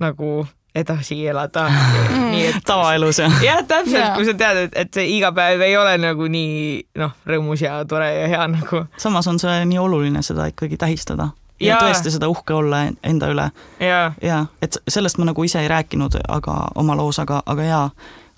nagu 0.00 0.42
edasi 0.74 1.26
elada 1.26 1.66
mm.. 1.68 2.30
nii 2.30 2.46
et 2.52 2.62
tavaelus 2.66 3.18
jah? 3.18 3.42
jah, 3.42 3.60
täpselt, 3.66 4.14
kui 4.14 4.28
sa 4.28 4.34
tead, 4.38 4.62
et, 4.66 4.78
et 4.84 4.94
see 4.94 5.08
iga 5.16 5.32
päev 5.36 5.62
ei 5.66 5.76
ole 5.76 5.96
nagu 5.98 6.28
nii 6.30 6.78
noh, 7.00 7.16
rõõmus 7.26 7.64
ja 7.64 7.80
tore 7.90 8.10
ja 8.14 8.30
hea 8.30 8.46
nagu. 8.52 8.84
samas 9.00 9.28
on 9.30 9.40
see 9.42 9.64
nii 9.66 9.80
oluline 9.82 10.22
seda 10.26 10.46
ikkagi 10.52 10.78
tähistada 10.80 11.32
ja, 11.60 11.74
ja 11.74 11.80
tõesti 11.82 12.12
seda 12.14 12.30
uhke 12.30 12.54
olla 12.54 12.84
enda 13.06 13.30
üle. 13.32 13.50
ja, 13.82 14.12
ja, 14.22 14.44
et 14.62 14.78
sellest 14.88 15.18
ma 15.20 15.28
nagu 15.30 15.44
ise 15.44 15.62
ei 15.62 15.68
rääkinud, 15.70 16.20
aga 16.28 16.56
oma 16.80 16.96
loos, 16.98 17.20
aga, 17.22 17.42
aga 17.46 17.66
jaa, 17.66 17.84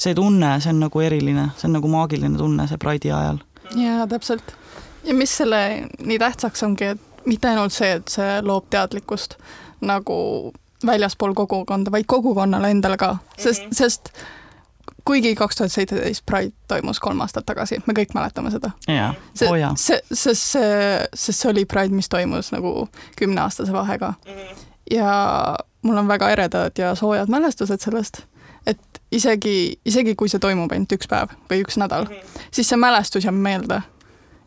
see 0.01 0.17
tunne, 0.19 0.57
see 0.61 0.73
on 0.73 0.83
nagu 0.87 1.05
eriline, 1.05 1.51
see 1.59 1.69
on 1.69 1.79
nagu 1.79 1.91
maagiline 1.93 2.39
tunne 2.39 2.67
see 2.71 2.81
Pride'i 2.83 3.13
ajal. 3.13 3.43
jaa, 3.77 4.07
täpselt. 4.11 4.57
ja 5.05 5.15
mis 5.15 5.37
selle 5.43 5.63
nii 5.99 6.19
tähtsaks 6.23 6.65
ongi, 6.67 6.95
et 6.97 7.27
mitte 7.29 7.53
ainult 7.53 7.75
see, 7.75 7.93
et 8.01 8.09
see 8.11 8.41
loob 8.43 8.67
teadlikkust 8.73 9.39
nagu 9.83 10.17
väljaspool 10.87 11.35
kogukonda, 11.35 11.91
vaid 11.91 12.07
kogukonnale 12.07 12.71
endale 12.71 12.97
ka, 12.97 13.17
sest 13.37 13.63
mm, 13.63 13.69
-hmm. 13.69 13.75
sest 13.75 14.13
kuigi 15.05 15.35
kaks 15.35 15.57
tuhat 15.57 15.73
seitseteist 15.73 16.27
Pride 16.27 16.53
toimus 16.69 17.01
kolm 17.01 17.21
aastat 17.21 17.47
tagasi, 17.47 17.81
me 17.87 17.95
kõik 17.97 18.15
mäletame 18.15 18.51
seda. 18.51 18.71
see 19.35 19.49
oh,, 19.49 19.77
see, 19.77 20.01
sest 20.13 20.43
see, 20.43 21.07
sest 21.15 21.39
see 21.39 21.51
oli 21.51 21.65
Pride, 21.65 21.95
mis 21.95 22.09
toimus 22.09 22.53
nagu 22.53 22.89
kümneaastase 23.19 23.73
vahega 23.73 24.15
mm. 24.27 24.33
-hmm. 24.33 24.67
ja 24.91 25.57
mul 25.83 25.97
on 25.97 26.09
väga 26.09 26.31
eredad 26.31 26.79
ja 26.79 26.95
soojad 26.95 27.29
mälestused 27.29 27.81
sellest, 27.81 28.23
et 28.67 29.03
isegi, 29.13 29.81
isegi 29.85 30.15
kui 30.15 30.29
see 30.29 30.39
toimub 30.39 30.73
ainult 30.73 30.93
üks 30.93 31.11
päev 31.11 31.35
või 31.51 31.65
üks 31.65 31.79
nädal 31.79 32.05
mm, 32.05 32.15
-hmm. 32.15 32.47
siis 32.51 32.69
see 32.69 32.77
mälestus 32.77 33.25
jääb 33.25 33.37
meelde 33.37 33.83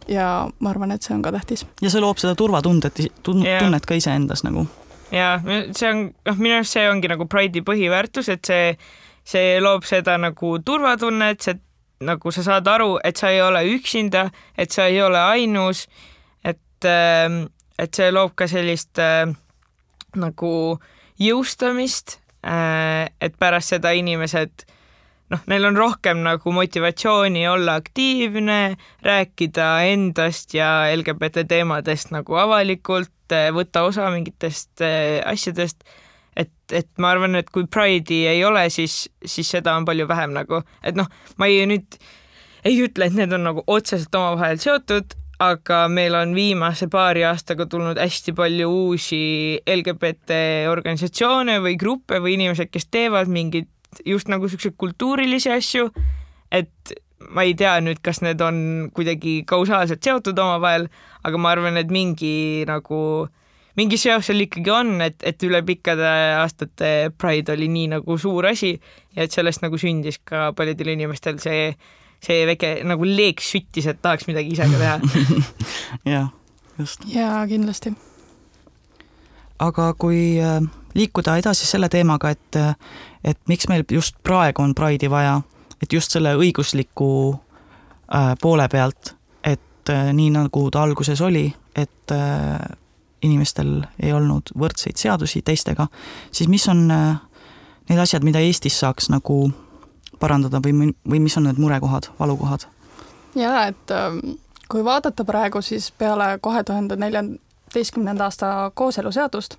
ja 0.07 0.49
ma 0.59 0.69
arvan, 0.69 0.91
et 0.91 1.01
see 1.01 1.15
on 1.15 1.21
ka 1.21 1.31
tähtis. 1.31 1.65
ja 1.81 1.89
see 1.89 2.01
loob 2.01 2.17
seda 2.17 2.35
turvatundet, 2.35 2.99
tunnet 3.23 3.47
yeah. 3.47 3.81
ka 3.87 3.93
iseendas 3.93 4.43
nagu 4.43 4.67
ja 5.13 5.35
see 5.45 5.89
on, 5.89 6.01
noh, 6.25 6.39
minu 6.39 6.57
arust 6.59 6.77
see 6.77 6.87
ongi 6.89 7.11
nagu 7.11 7.27
Pride'i 7.29 7.63
põhiväärtus, 7.65 8.29
et 8.33 8.45
see, 8.47 8.73
see 9.27 9.59
loob 9.63 9.85
seda 9.87 10.17
nagu 10.21 10.55
turvatunnet, 10.65 11.45
see 11.45 11.59
nagu 12.05 12.31
sa 12.33 12.43
saad 12.45 12.67
aru, 12.67 12.97
et 13.05 13.17
sa 13.17 13.31
ei 13.31 13.41
ole 13.43 13.63
üksinda, 13.75 14.29
et 14.57 14.73
sa 14.73 14.89
ei 14.91 15.01
ole 15.01 15.19
ainus, 15.19 15.85
et, 16.43 16.59
ähm, 16.89 17.45
et 17.79 17.95
see 17.95 18.11
loob 18.11 18.35
ka 18.35 18.49
sellist 18.51 18.99
äh, 18.99 19.29
nagu 20.19 20.53
jõustamist, 21.21 22.19
äh, 22.43 23.07
et 23.21 23.37
pärast 23.39 23.75
seda 23.75 23.95
inimesed 23.95 24.65
noh, 25.33 25.41
neil 25.49 25.65
on 25.69 25.77
rohkem 25.77 26.21
nagu 26.25 26.51
motivatsiooni 26.53 27.47
olla 27.49 27.77
aktiivne, 27.81 28.75
rääkida 29.05 29.69
endast 29.89 30.53
ja 30.53 30.85
LGBT 30.93 31.45
teemadest 31.49 32.13
nagu 32.13 32.37
avalikult, 32.39 33.11
võtta 33.55 33.85
osa 33.87 34.09
mingitest 34.13 34.83
äh, 34.85 35.21
asjadest. 35.25 35.83
et, 36.35 36.51
et 36.71 36.89
ma 36.99 37.13
arvan, 37.15 37.35
et 37.39 37.49
kui 37.49 37.65
Pride'i 37.65 38.25
ei 38.27 38.43
ole, 38.43 38.69
siis, 38.69 39.05
siis 39.25 39.49
seda 39.49 39.75
on 39.75 39.85
palju 39.87 40.07
vähem 40.07 40.35
nagu, 40.35 40.61
et 40.83 40.95
noh, 40.95 41.07
ma 41.37 41.47
ei 41.47 41.65
nüüd 41.69 41.99
ei 42.65 42.81
ütle, 42.81 43.07
et 43.07 43.15
need 43.15 43.33
on 43.35 43.45
nagu 43.45 43.63
otseselt 43.69 44.15
omavahel 44.17 44.57
seotud, 44.61 45.13
aga 45.43 45.85
meil 45.91 46.15
on 46.15 46.33
viimase 46.35 46.87
paari 46.91 47.25
aastaga 47.27 47.67
tulnud 47.69 47.99
hästi 47.99 48.33
palju 48.35 48.69
uusi 48.71 49.21
LGBT 49.59 50.39
organisatsioone 50.71 51.59
või 51.63 51.75
gruppe 51.79 52.21
või 52.23 52.37
inimesed, 52.39 52.71
kes 52.71 52.87
teevad 52.91 53.31
mingeid 53.31 53.69
just 54.07 54.31
nagu 54.31 54.47
siukseid 54.51 54.75
kultuurilisi 54.79 55.51
asju, 55.53 55.89
et 56.51 56.95
ma 57.31 57.45
ei 57.47 57.55
tea 57.57 57.77
nüüd, 57.83 58.01
kas 58.03 58.21
need 58.25 58.41
on 58.43 58.57
kuidagi 58.95 59.39
kausaalselt 59.47 60.03
seotud 60.03 60.39
omavahel, 60.41 60.87
aga 61.25 61.41
ma 61.41 61.53
arvan, 61.55 61.79
et 61.79 61.91
mingi 61.93 62.65
nagu, 62.67 62.99
mingi 63.79 63.99
seos 63.99 64.27
seal 64.27 64.43
ikkagi 64.45 64.71
on, 64.73 64.95
et, 65.05 65.17
et 65.23 65.47
üle 65.47 65.61
pikkade 65.67 66.11
aastate 66.41 66.91
Pride 67.17 67.55
oli 67.55 67.69
nii 67.71 67.91
nagu 67.95 68.17
suur 68.21 68.49
asi 68.51 68.75
ja 69.15 69.25
et 69.25 69.35
sellest 69.35 69.63
nagu 69.63 69.79
sündis 69.79 70.19
ka 70.27 70.49
paljudel 70.57 70.93
inimestel 70.95 71.39
see, 71.43 71.69
see 72.23 72.43
väike 72.49 72.77
nagu 72.87 73.07
leek 73.07 73.43
süttis, 73.43 73.87
et 73.87 74.01
tahaks 74.03 74.27
midagi 74.29 74.55
ise 74.55 74.67
ka 74.71 74.81
teha. 74.81 75.31
jah, 76.15 76.29
just. 76.79 77.07
jaa, 77.11 77.39
kindlasti. 77.49 77.95
aga 79.63 79.93
kui 79.95 80.35
äh, 80.43 80.59
liikuda 80.95 81.39
edasi 81.39 81.67
selle 81.67 81.89
teemaga, 81.91 82.35
et, 82.35 82.63
et 83.23 83.39
miks 83.47 83.71
meil 83.71 83.87
just 83.91 84.19
praegu 84.23 84.63
on 84.63 84.75
Pride'i 84.75 85.11
vaja, 85.11 85.39
et 85.85 85.93
just 85.93 86.15
selle 86.15 86.33
õigusliku 86.39 87.09
äh, 87.33 88.33
poole 88.41 88.65
pealt, 88.71 89.13
et 89.45 89.93
äh, 89.93 90.09
nii 90.13 90.31
nagu 90.33 90.65
ta 90.73 90.81
alguses 90.85 91.21
oli, 91.21 91.45
et 91.75 92.13
äh, 92.13 92.57
inimestel 93.25 93.83
ei 94.01 94.13
olnud 94.13 94.49
võrdseid 94.57 94.97
seadusi 95.01 95.41
teistega, 95.45 95.87
siis 96.31 96.49
mis 96.49 96.65
on 96.69 96.87
need 96.89 98.01
asjad, 98.01 98.25
mida 98.25 98.41
Eestis 98.41 98.77
saaks 98.81 99.09
nagu 99.13 99.47
parandada 100.19 100.61
või, 100.63 100.91
või 101.09 101.21
mis 101.21 101.37
on 101.37 101.47
need 101.49 101.61
murekohad, 101.61 102.09
valukohad? 102.19 102.67
jaa, 103.35 103.65
et 103.71 103.91
ähm, 103.93 104.37
kui 104.71 104.83
vaadata 104.85 105.25
praegu, 105.25 105.61
siis 105.61 105.91
peale 105.91 106.35
kahe 106.41 106.63
tuhande 106.63 106.95
neljateistkümnenda 107.01 108.29
aasta 108.29 108.71
kooseluseadust 108.73 109.57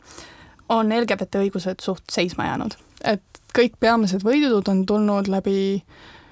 on 0.68 0.90
LGBT 0.94 1.42
õigused 1.44 1.82
suht 1.82 2.02
seisma 2.12 2.48
jäänud, 2.48 2.78
et 3.04 3.22
kõik 3.56 3.78
peamised 3.80 4.24
võidud 4.24 4.68
on 4.68 4.86
tulnud 4.86 5.28
läbi 5.28 5.82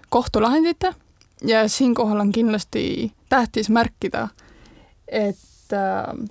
kohtulahendite 0.08 0.94
ja 1.44 1.68
siinkohal 1.68 2.20
on 2.20 2.32
kindlasti 2.32 3.12
tähtis 3.28 3.70
märkida, 3.70 4.28
et 5.08 5.72
äh, 5.72 6.28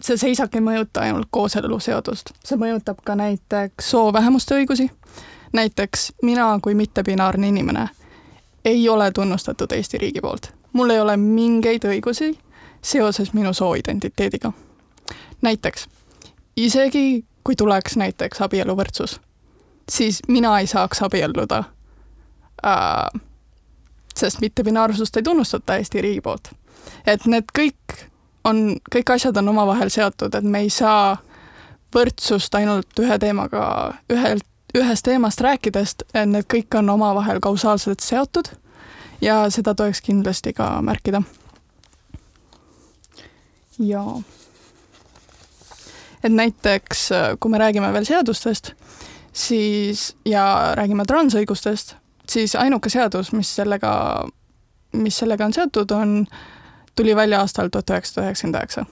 see 0.00 0.16
seisak 0.16 0.54
ei 0.54 0.64
mõjuta 0.64 1.04
ainult 1.06 1.28
kooseluseadust, 1.30 2.34
see 2.44 2.60
mõjutab 2.60 3.00
ka 3.04 3.16
näiteks 3.18 3.90
soovähemuste 3.90 4.58
õigusi. 4.58 4.90
näiteks 5.52 6.12
mina 6.22 6.58
kui 6.62 6.74
mittebinaarne 6.74 7.48
inimene 7.48 7.88
ei 8.64 8.88
ole 8.88 9.12
tunnustatud 9.12 9.72
Eesti 9.72 9.98
riigi 9.98 10.20
poolt. 10.20 10.52
mul 10.72 10.90
ei 10.90 11.00
ole 11.00 11.16
mingeid 11.16 11.84
õigusi 11.84 12.38
seoses 12.82 13.32
minu 13.32 13.52
sooidentiteediga. 13.52 14.52
näiteks 15.42 15.88
isegi 16.56 17.24
kui 17.44 17.56
tuleks 17.56 17.96
näiteks 17.96 18.40
abieluvõrdsus, 18.40 19.20
siis 19.88 20.22
mina 20.28 20.58
ei 20.60 20.66
saaks 20.66 21.02
abielluda 21.02 21.64
äh,, 22.66 23.20
sest 24.16 24.40
mittebinaarsust 24.40 25.16
ei 25.16 25.22
tunnustata 25.22 25.76
Eesti 25.76 26.00
riigi 26.00 26.20
poolt. 26.20 26.48
et 27.06 27.26
need 27.26 27.44
kõik 27.58 28.08
on, 28.44 28.76
kõik 28.94 29.14
asjad 29.14 29.36
on 29.36 29.48
omavahel 29.48 29.88
seotud, 29.88 30.34
et 30.34 30.44
me 30.44 30.64
ei 30.64 30.70
saa 30.70 31.16
võrdsust 31.94 32.54
ainult 32.58 33.00
ühe 33.00 33.18
teemaga, 33.18 33.94
ühelt, 34.12 34.46
ühest 34.74 35.06
teemast 35.06 35.40
rääkidest, 35.40 36.02
et 36.14 36.28
need 36.28 36.48
kõik 36.50 36.78
on 36.78 36.90
omavahel 36.90 37.40
kausaalselt 37.40 38.02
seotud 38.02 38.50
ja 39.22 39.44
seda 39.50 39.74
tohiks 39.74 40.02
kindlasti 40.04 40.52
ka 40.52 40.82
märkida. 40.82 41.22
ja 43.78 44.04
et 46.24 46.32
näiteks, 46.32 47.08
kui 47.40 47.52
me 47.52 47.58
räägime 47.60 47.92
veel 47.92 48.06
seadustest, 48.08 48.72
siis 49.32 50.14
ja 50.24 50.72
räägime 50.78 51.04
transõigustest, 51.04 51.96
siis 52.28 52.56
ainuke 52.56 52.88
seadus, 52.88 53.32
mis 53.36 53.50
sellega, 53.56 53.92
mis 54.96 55.18
sellega 55.20 55.44
on 55.44 55.52
seotud, 55.52 55.92
on 55.92 56.20
äh, 56.24 56.38
tuli 56.96 57.16
välja 57.16 57.40
aastal 57.40 57.68
tuhat 57.68 57.90
üheksasada 57.90 58.26
üheksakümmend 58.26 58.56
üheksa. 58.56 58.84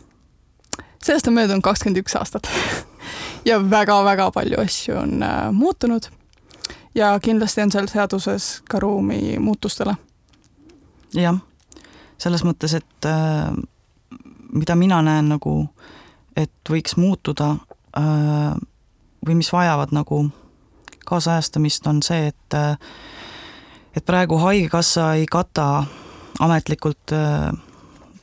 sellest 1.02 1.28
on 1.28 1.34
möödunud 1.34 1.62
kakskümmend 1.62 1.98
üks 2.02 2.16
aastat 2.18 2.48
ja 3.50 3.60
väga-väga 3.70 4.30
palju 4.30 4.60
asju 4.60 4.96
on 4.98 5.22
äh, 5.22 5.52
muutunud. 5.52 6.02
ja 6.94 7.18
kindlasti 7.20 7.62
on 7.62 7.72
seal 7.72 7.86
seaduses 7.86 8.62
ka 8.68 8.80
ruumi 8.80 9.38
muutustele. 9.38 9.94
jah, 11.14 11.38
selles 12.18 12.44
mõttes, 12.44 12.74
et 12.76 13.06
äh, 13.06 13.52
mida 14.52 14.76
mina 14.76 15.02
näen 15.02 15.28
nagu, 15.28 15.68
et 16.36 16.70
võiks 16.70 16.96
muutuda 16.96 17.56
äh, 17.98 18.54
või 19.26 19.38
mis 19.38 19.52
vajavad 19.52 19.92
nagu 19.92 20.24
kaasajastamist, 21.06 21.86
on 21.86 22.02
see, 22.02 22.30
et 22.32 22.56
äh, 22.56 22.76
et 23.96 24.04
praegu 24.04 24.38
Haigekassa 24.40 25.14
ei 25.14 25.26
kata 25.26 25.84
ametlikult 26.40 27.12
äh, 27.12 27.52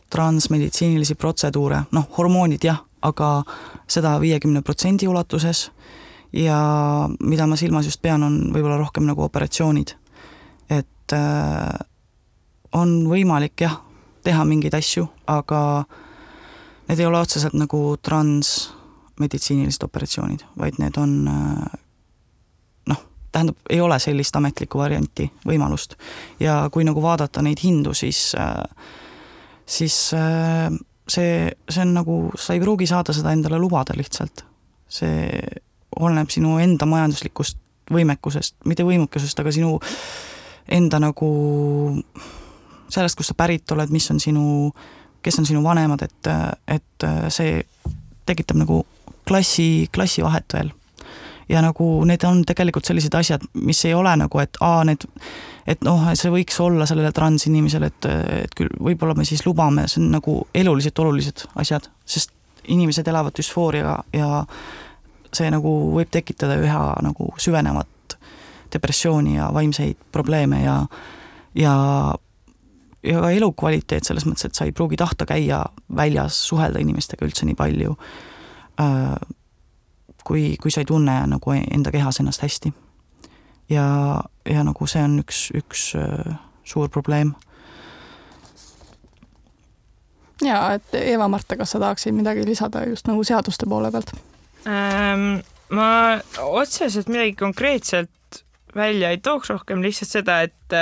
transmeditsiinilisi 0.10 1.16
protseduure, 1.16 1.84
noh, 1.92 2.08
hormoonid 2.18 2.66
jah, 2.66 2.82
aga 3.06 3.44
seda 3.88 4.16
viiekümne 4.22 4.62
protsendi 4.66 5.08
ulatuses 5.08 5.70
ja 6.34 6.60
mida 7.20 7.48
ma 7.48 7.58
silmas 7.58 7.88
just 7.88 8.02
pean, 8.02 8.24
on 8.24 8.40
võib-olla 8.54 8.80
rohkem 8.82 9.06
nagu 9.08 9.24
operatsioonid. 9.24 9.96
et 10.70 11.14
äh, 11.14 11.80
on 12.74 13.08
võimalik 13.10 13.62
jah, 13.62 13.80
teha 14.24 14.44
mingeid 14.46 14.76
asju, 14.78 15.08
aga 15.28 15.86
need 16.90 17.00
ei 17.00 17.06
ole 17.06 17.20
otseselt 17.22 17.54
nagu 17.54 17.98
transmeditsiinilised 18.02 19.84
operatsioonid, 19.86 20.46
vaid 20.58 20.80
need 20.82 20.98
on 20.98 21.14
äh, 21.30 21.80
noh, 22.90 23.04
tähendab, 23.32 23.60
ei 23.70 23.82
ole 23.82 24.00
sellist 24.02 24.36
ametlikku 24.36 24.82
varianti, 24.82 25.30
võimalust. 25.46 25.96
ja 26.40 26.64
kui 26.74 26.88
nagu 26.88 27.02
vaadata 27.02 27.46
neid 27.46 27.62
hindu, 27.64 27.94
siis 27.94 28.32
äh, 28.38 28.64
siis 29.70 30.14
äh, 30.14 30.70
see, 31.08 31.52
see 31.70 31.82
on 31.86 31.94
nagu, 31.94 32.20
sa 32.38 32.56
ei 32.56 32.62
pruugi 32.64 32.88
saada 32.90 33.14
seda 33.14 33.34
endale 33.36 33.60
lubada 33.62 33.94
lihtsalt. 33.98 34.46
see 34.90 35.42
oleneb 36.00 36.32
sinu 36.34 36.58
enda 36.58 36.88
majanduslikust 36.90 37.58
võimekusest, 37.94 38.56
mitte 38.70 38.86
võimekusest, 38.86 39.40
aga 39.42 39.52
sinu 39.54 39.76
enda 40.70 41.00
nagu 41.02 41.30
sellest, 42.90 43.18
kust 43.18 43.34
sa 43.34 43.38
pärit 43.38 43.70
oled, 43.74 43.92
mis 43.94 44.10
on 44.14 44.22
sinu, 44.22 44.72
kes 45.22 45.40
on 45.42 45.48
sinu 45.50 45.64
vanemad, 45.64 46.04
et, 46.06 46.30
et 46.68 47.08
see 47.34 47.62
tekitab 48.30 48.60
nagu 48.62 48.84
klassi, 49.28 49.88
klassivahet 49.94 50.54
veel. 50.54 50.72
Ja 51.50 51.64
nagu 51.66 51.86
need 52.06 52.24
on 52.30 52.44
tegelikult 52.46 52.86
sellised 52.86 53.16
asjad, 53.18 53.46
mis 53.58 53.80
ei 53.90 53.96
ole 53.98 54.12
nagu, 54.22 54.42
et 54.42 54.58
aa, 54.62 54.84
need, 54.86 55.06
et 55.70 55.82
noh, 55.86 56.04
see 56.14 56.30
võiks 56.34 56.60
olla 56.62 56.86
sellele 56.90 57.10
transinimesele, 57.16 57.90
et, 57.90 58.10
et 58.46 58.54
küll 58.58 58.70
võib-olla 58.78 59.16
me 59.18 59.26
siis 59.26 59.42
lubame, 59.48 59.88
see 59.90 60.04
on 60.04 60.12
nagu 60.14 60.36
eluliselt 60.54 61.02
olulised 61.02 61.48
asjad, 61.58 61.90
sest 62.06 62.36
inimesed 62.70 63.08
elavad 63.10 63.34
düsfooriaga 63.38 63.96
ja 64.14 64.44
see 65.34 65.50
nagu 65.50 65.74
võib 65.96 66.12
tekitada 66.14 66.58
üha 66.62 66.84
nagu 67.06 67.32
süvenevat 67.42 68.18
depressiooni 68.74 69.38
ja 69.40 69.50
vaimseid 69.54 69.98
probleeme 70.14 70.62
ja, 70.62 70.84
ja 71.58 71.76
ja 73.04 73.22
ka 73.24 73.32
elukvaliteet 73.32 74.08
selles 74.08 74.26
mõttes, 74.28 74.50
et 74.50 74.58
sa 74.58 74.68
ei 74.68 74.76
pruugi 74.76 74.98
tahta 75.00 75.28
käia 75.30 75.64
väljas, 75.96 76.38
suhelda 76.50 76.82
inimestega 76.84 77.26
üldse 77.28 77.48
nii 77.48 77.58
palju 77.60 77.96
äh, 78.82 79.16
kui, 80.24 80.56
kui 80.62 80.72
sa 80.72 80.84
ei 80.84 80.90
tunne 80.90 81.16
nagu 81.32 81.56
enda 81.56 81.94
kehas 81.96 82.20
ennast 82.22 82.44
hästi. 82.44 82.74
ja, 83.70 83.86
ja 84.46 84.64
nagu 84.66 84.88
see 84.88 85.04
on 85.04 85.20
üks, 85.24 85.50
üks 85.56 85.92
äh, 86.00 86.34
suur 86.68 86.90
probleem. 86.90 87.34
jaa, 90.44 90.76
et 90.78 90.96
Eva-Marta, 91.00 91.58
kas 91.60 91.76
sa 91.76 91.82
tahaksid 91.84 92.16
midagi 92.16 92.46
lisada 92.48 92.86
just 92.88 93.08
nagu 93.08 93.24
seaduste 93.24 93.70
poole 93.70 93.92
pealt 93.92 94.14
ähm,? 94.68 95.42
ma 95.70 96.18
otseselt 96.42 97.10
midagi 97.12 97.36
konkreetselt 97.38 98.44
välja 98.76 99.10
ei 99.10 99.18
tooks, 99.18 99.50
rohkem 99.50 99.84
lihtsalt 99.84 100.10
seda, 100.10 100.42
et 100.42 100.78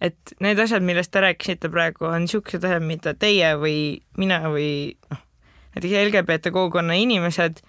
et 0.00 0.34
need 0.40 0.60
asjad, 0.62 0.84
millest 0.84 1.12
te 1.12 1.24
rääkisite 1.24 1.68
praegu, 1.72 2.06
on 2.08 2.24
niisugused 2.24 2.64
asjad, 2.64 2.86
mida 2.86 3.14
teie 3.14 3.54
või 3.60 4.00
mina 4.20 4.40
või 4.48 4.70
noh, 5.10 5.26
näiteks 5.74 5.98
LGBT 6.06 6.54
kogukonna 6.54 6.96
inimesed 6.96 7.60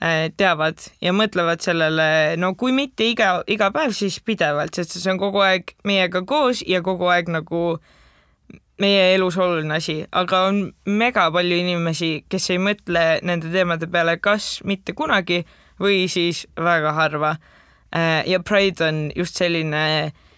Äh, 0.00 0.30
teavad 0.32 0.80
ja 1.04 1.10
mõtlevad 1.12 1.60
sellele, 1.60 2.32
no 2.40 2.54
kui 2.56 2.72
mitte 2.72 3.04
iga, 3.04 3.42
iga 3.52 3.66
päev, 3.68 3.92
siis 3.92 4.14
pidevalt, 4.24 4.72
sest 4.72 4.94
see 4.96 5.10
on 5.12 5.18
kogu 5.20 5.42
aeg 5.44 5.74
meiega 5.84 6.22
koos 6.24 6.62
ja 6.64 6.80
kogu 6.80 7.10
aeg 7.12 7.28
nagu 7.28 7.60
meie 8.80 9.02
elus 9.12 9.36
oluline 9.36 9.76
asi, 9.76 9.98
aga 10.08 10.40
on 10.46 10.62
mega 10.88 11.26
palju 11.34 11.58
inimesi, 11.66 12.08
kes 12.32 12.48
ei 12.54 12.62
mõtle 12.64 13.04
nende 13.28 13.52
teemade 13.52 13.90
peale 13.92 14.16
kas 14.24 14.62
mitte 14.64 14.96
kunagi 14.96 15.42
või 15.76 16.06
siis 16.08 16.46
väga 16.56 16.96
harva. 16.96 17.34
Äh, 17.92 18.24
ja 18.24 18.40
Pride 18.40 18.88
on 18.88 19.02
just 19.12 19.36
selline 19.36 19.84
äh, 20.06 20.29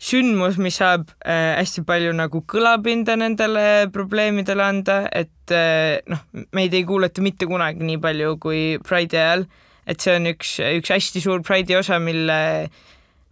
sündmus, 0.00 0.56
mis 0.60 0.78
saab 0.80 1.10
äh, 1.20 1.56
hästi 1.58 1.84
palju 1.88 2.12
nagu 2.16 2.40
kõlapinda 2.48 3.18
nendele 3.20 3.88
probleemidele 3.92 4.64
anda, 4.64 5.02
et 5.12 5.52
äh, 5.52 6.00
noh, 6.08 6.22
meid 6.56 6.74
ei 6.76 6.86
kuulata 6.88 7.24
mitte 7.24 7.48
kunagi 7.50 7.84
nii 7.84 8.00
palju 8.00 8.38
kui 8.40 8.62
Pride'i 8.86 9.20
ajal, 9.20 9.44
et 9.90 10.00
see 10.00 10.16
on 10.16 10.30
üks, 10.32 10.54
üks 10.80 10.94
hästi 10.94 11.22
suur 11.24 11.44
Pride'i 11.44 11.76
osa, 11.80 12.00
mille 12.02 12.40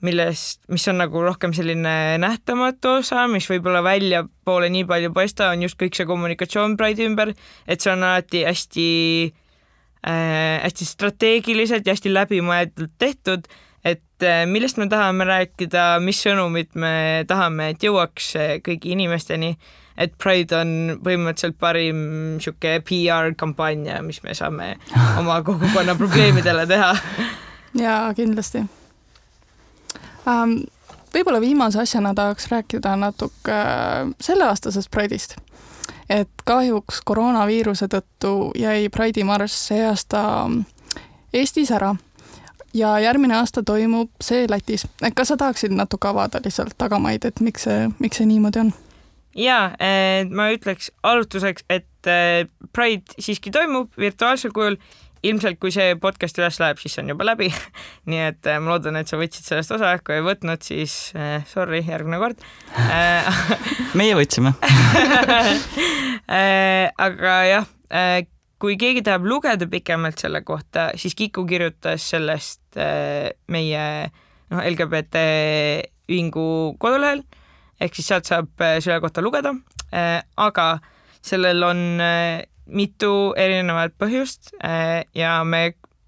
millest, 0.05 0.61
mis 0.71 0.85
on 0.93 1.01
nagu 1.01 1.23
rohkem 1.25 1.51
selline 1.57 2.19
nähtamatu 2.23 2.99
osa, 3.01 3.25
mis 3.31 3.49
võib-olla 3.51 3.81
väljapoole 3.83 4.69
nii 4.71 4.85
palju 4.87 5.11
paista, 5.17 5.49
on 5.51 5.65
just 5.65 5.79
kõik 5.81 5.99
see 5.99 6.07
kommunikatsioon 6.07 6.77
Pride'i 6.79 7.09
ümber, 7.09 7.33
et 7.67 7.83
see 7.83 7.91
on 7.95 8.05
alati 8.07 8.45
hästi 8.47 8.91
äh, 10.07 10.61
hästi 10.63 10.87
strateegiliselt 10.93 11.89
ja 11.89 11.97
hästi 11.97 12.13
läbimõeldult 12.15 12.95
tehtud 13.01 13.49
millest 14.47 14.77
me 14.77 14.89
tahame 14.89 15.25
rääkida, 15.25 15.99
mis 16.03 16.21
sõnumit 16.23 16.75
me 16.75 17.25
tahame, 17.29 17.73
et 17.73 17.85
jõuaks 17.85 18.31
äh, 18.37 18.55
kõigi 18.65 18.93
inimesteni, 18.95 19.53
et 19.99 20.15
Pride 20.19 20.57
on 20.59 20.73
põhimõtteliselt 21.05 21.59
parim 21.59 22.01
niisugune 22.37 22.81
PR-kampaania, 22.87 24.01
mis 24.07 24.23
me 24.23 24.35
saame 24.35 24.73
oma 25.21 25.41
kogukonna 25.47 25.95
probleemidele 25.99 26.67
teha. 26.71 26.95
jaa, 27.79 28.03
kindlasti 28.15 28.65
um,. 30.27 30.59
võib-olla 31.15 31.41
viimase 31.41 31.81
asjana 31.81 32.15
tahaks 32.15 32.51
rääkida 32.53 32.97
natuke 32.97 33.55
äh, 33.55 34.11
selleaastasest 34.21 34.91
Pride'ist. 34.95 35.39
et 36.11 36.45
kahjuks 36.45 37.01
koroonaviiruse 37.05 37.89
tõttu 37.93 38.51
jäi 38.59 38.89
Pride'i 38.89 39.25
marss 39.25 39.69
see 39.71 39.87
aasta 39.87 40.27
Eestis 41.33 41.71
ära 41.71 41.95
ja 42.75 42.99
järgmine 43.03 43.37
aasta 43.39 43.63
toimub 43.63 44.11
see 44.21 44.47
Lätis. 44.51 44.87
kas 45.15 45.29
sa 45.33 45.37
tahaksid 45.37 45.73
natuke 45.73 46.09
avada 46.09 46.41
lihtsalt 46.45 46.77
tagamaid, 46.79 47.25
et 47.25 47.41
miks 47.41 47.69
see, 47.69 47.89
miks 47.99 48.21
see 48.21 48.29
niimoodi 48.29 48.65
on? 48.67 48.73
jaa, 49.39 49.71
ma 50.35 50.49
ütleks 50.55 50.91
alustuseks, 51.03 51.65
et 51.71 52.11
eh, 52.11 52.47
Pride 52.73 53.21
siiski 53.23 53.51
toimub 53.55 53.93
virtuaalsel 53.99 54.53
kujul 54.53 54.79
ilmselt 55.27 55.59
kui 55.63 55.73
see 55.75 55.97
podcast 56.01 56.39
üles 56.39 56.59
läheb, 56.63 56.79
siis 56.81 56.95
see 56.95 57.03
on 57.03 57.13
juba 57.13 57.27
läbi 57.27 57.49
nii 58.11 58.23
et 58.31 58.49
äh, 58.49 58.59
ma 58.63 58.75
loodan, 58.75 58.99
et 59.01 59.11
sa 59.11 59.19
võtsid 59.21 59.47
sellest 59.47 59.75
osa, 59.75 59.97
kui 60.05 60.19
ei 60.19 60.25
võtnud, 60.27 60.63
siis 60.65 60.97
äh, 61.19 61.43
sorry, 61.51 61.83
järgmine 61.87 62.21
kord 62.23 62.43
äh, 62.79 63.43
meie 63.99 64.17
võtsime 64.19 64.55
äh, 66.39 66.89
aga 66.95 67.39
jah 67.49 67.71
äh,, 67.91 68.27
kui 68.59 68.77
keegi 68.81 69.05
tahab 69.07 69.27
lugeda 69.29 69.69
pikemalt 69.71 70.19
selle 70.19 70.43
kohta, 70.47 70.91
siis 70.99 71.15
Kiku 71.19 71.47
kirjutas 71.47 72.09
sellest 72.11 72.79
äh, 72.79 73.31
meie 73.49 73.85
noh, 74.51 74.63
LGBT 74.63 75.23
ühingu 76.09 76.77
kodulehel 76.81 77.23
ehk 77.81 77.95
siis 77.95 78.09
sealt 78.11 78.29
saab 78.29 78.65
äh, 78.65 78.79
selle 78.83 79.01
kohta 79.05 79.23
lugeda 79.25 79.55
äh,, 79.93 80.23
aga 80.37 80.79
sellel 81.23 81.63
on 81.67 81.81
mitu 82.69 83.13
erinevat 83.37 83.95
põhjust 83.99 84.53
ja 85.17 85.33
me 85.45 85.63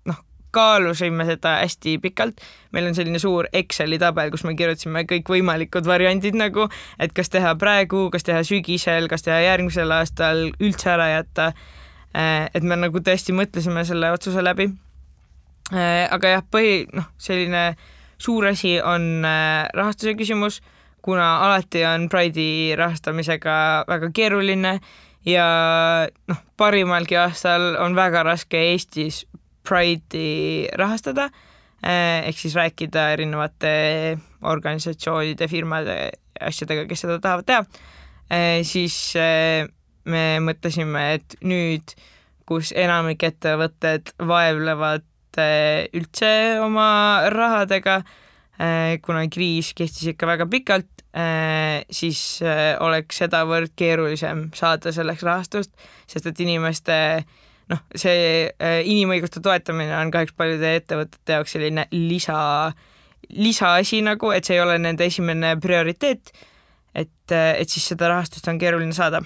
noh, 0.08 0.20
kaalusime 0.54 1.24
seda 1.28 1.56
hästi 1.60 1.96
pikalt. 2.02 2.40
meil 2.72 2.86
on 2.86 2.94
selline 2.94 3.18
suur 3.18 3.48
Exceli 3.52 3.98
tabel, 3.98 4.30
kus 4.30 4.44
me 4.46 4.54
kirjutasime 4.58 5.04
kõikvõimalikud 5.10 5.86
variandid 5.86 6.38
nagu, 6.38 6.68
et 6.98 7.12
kas 7.16 7.32
teha 7.32 7.54
praegu, 7.58 8.08
kas 8.12 8.26
teha 8.26 8.42
sügisel, 8.46 9.08
kas 9.10 9.26
teha 9.26 9.40
järgmisel 9.44 9.92
aastal, 9.94 10.50
üldse 10.60 10.92
ära 10.94 11.10
jätta. 11.16 11.52
Äh, 12.16 12.48
et 12.54 12.66
me 12.66 12.78
nagu 12.78 13.02
tõesti 13.04 13.34
mõtlesime 13.36 13.84
selle 13.86 14.10
otsuse 14.14 14.42
läbi. 14.42 14.70
Äh, 15.70 16.06
aga 16.10 16.36
jah, 16.36 16.46
põhi, 16.50 16.84
noh, 16.96 17.06
selline 17.18 17.74
suur 18.20 18.50
asi 18.50 18.76
on 18.84 19.24
rahastuse 19.24 20.12
küsimus, 20.18 20.60
kuna 21.00 21.38
alati 21.46 21.84
on 21.88 22.08
Pride'i 22.12 22.74
rahastamisega 22.76 23.54
väga 23.88 24.10
keeruline 24.12 24.74
ja 25.24 25.46
noh, 26.28 26.42
parimalgi 26.60 27.16
aastal 27.16 27.76
on 27.80 27.96
väga 27.96 28.24
raske 28.26 28.60
Eestis 28.72 29.22
Pride'i 29.66 30.68
rahastada 30.76 31.30
eh, 31.84 32.28
ehk 32.28 32.38
siis 32.38 32.56
rääkida 32.56 33.10
erinevate 33.14 34.18
organisatsioonide, 34.40 35.48
firmade, 35.48 35.96
asjadega, 36.40 36.86
kes 36.88 37.04
seda 37.04 37.18
tahavad 37.22 37.48
teha, 37.48 37.64
eh, 38.32 38.60
siis 38.66 38.96
eh, 39.20 39.68
me 40.04 40.40
mõtlesime, 40.44 41.04
et 41.18 41.36
nüüd, 41.42 41.94
kus 42.48 42.72
enamik 42.76 43.22
ettevõtted 43.28 44.14
vaevlevad 44.18 45.06
üldse 45.94 46.30
oma 46.60 47.28
rahadega, 47.30 48.00
kuna 49.04 49.22
kriis 49.32 49.70
kestis 49.78 50.10
ikka 50.10 50.26
väga 50.26 50.48
pikalt, 50.50 51.00
Äh, 51.10 51.82
siis 51.90 52.38
oleks 52.78 53.18
sedavõrd 53.18 53.72
keerulisem 53.74 54.44
saada 54.54 54.92
selleks 54.94 55.24
rahastust, 55.26 55.72
sest 56.06 56.28
et 56.30 56.42
inimeste 56.44 56.94
noh, 57.72 57.80
see 57.98 58.46
inimõiguste 58.86 59.42
toetamine 59.42 59.90
on 59.98 60.12
kahjuks 60.14 60.36
paljude 60.38 60.70
ettevõtete 60.78 61.34
jaoks 61.34 61.56
selline 61.56 61.88
lisa, 61.96 62.38
lisaasi 63.34 64.04
nagu, 64.06 64.30
et 64.30 64.46
see 64.46 64.54
ei 64.54 64.62
ole 64.62 64.78
nende 64.78 65.10
esimene 65.10 65.56
prioriteet. 65.58 66.30
et, 66.94 67.32
et 67.34 67.68
siis 67.68 67.90
seda 67.90 68.12
rahastust 68.14 68.46
on 68.50 68.58
keeruline 68.58 68.94
saada. 68.94 69.24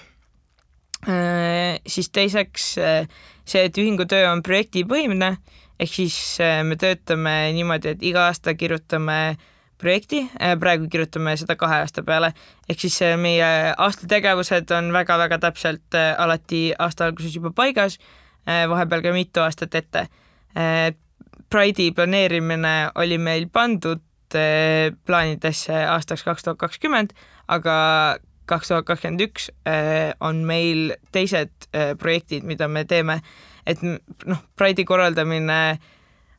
Siis 1.05 2.09
teiseks 2.09 2.63
see, 2.75 3.61
et 3.61 3.77
ühingu 3.77 4.07
töö 4.09 4.25
on 4.31 4.41
projektipõhine, 4.41 5.35
ehk 5.79 5.91
siis 5.93 6.15
me 6.65 6.77
töötame 6.81 7.51
niimoodi, 7.53 7.93
et 7.93 8.05
iga 8.09 8.25
aasta 8.31 8.55
kirjutame 8.57 9.19
äh, 9.33 9.43
projekti, 9.77 10.29
äh, 10.41 10.55
praegu 10.59 10.87
kirjutame 10.89 11.35
seda 11.39 11.55
kahe 11.59 11.81
aasta 11.83 12.03
peale, 12.05 12.31
ehk 12.69 12.81
siis 12.85 12.97
äh, 13.05 13.15
meie 13.19 13.47
aastategevused 13.77 14.71
on 14.75 14.91
väga-väga 14.95 15.39
täpselt 15.43 15.97
äh, 15.97 16.13
alati 16.21 16.67
aasta 16.79 17.09
alguses 17.09 17.35
juba 17.35 17.51
paigas, 17.55 17.99
vahepeal 18.45 19.01
ka 19.01 19.11
mitu 19.15 19.41
aastat 19.41 19.73
ette. 19.73 20.03
Pride'i 21.49 21.87
planeerimine 21.97 22.73
oli 23.01 23.17
meil 23.17 23.47
pandud 23.49 24.03
plaanidesse 24.29 25.79
aastaks 25.89 26.21
kaks 26.27 26.45
tuhat 26.45 26.59
kakskümmend, 26.61 27.15
aga 27.49 27.75
kaks 28.45 28.71
tuhat 28.71 28.85
kakskümmend 28.87 29.25
üks 29.25 29.49
on 30.23 30.43
meil 30.45 30.93
teised 31.15 31.69
projektid, 31.99 32.45
mida 32.47 32.67
me 32.71 32.85
teeme, 32.85 33.19
et 33.65 33.81
noh, 33.81 34.41
Pride'i 34.55 34.85
korraldamine 34.87 35.59
äh, 35.73 35.91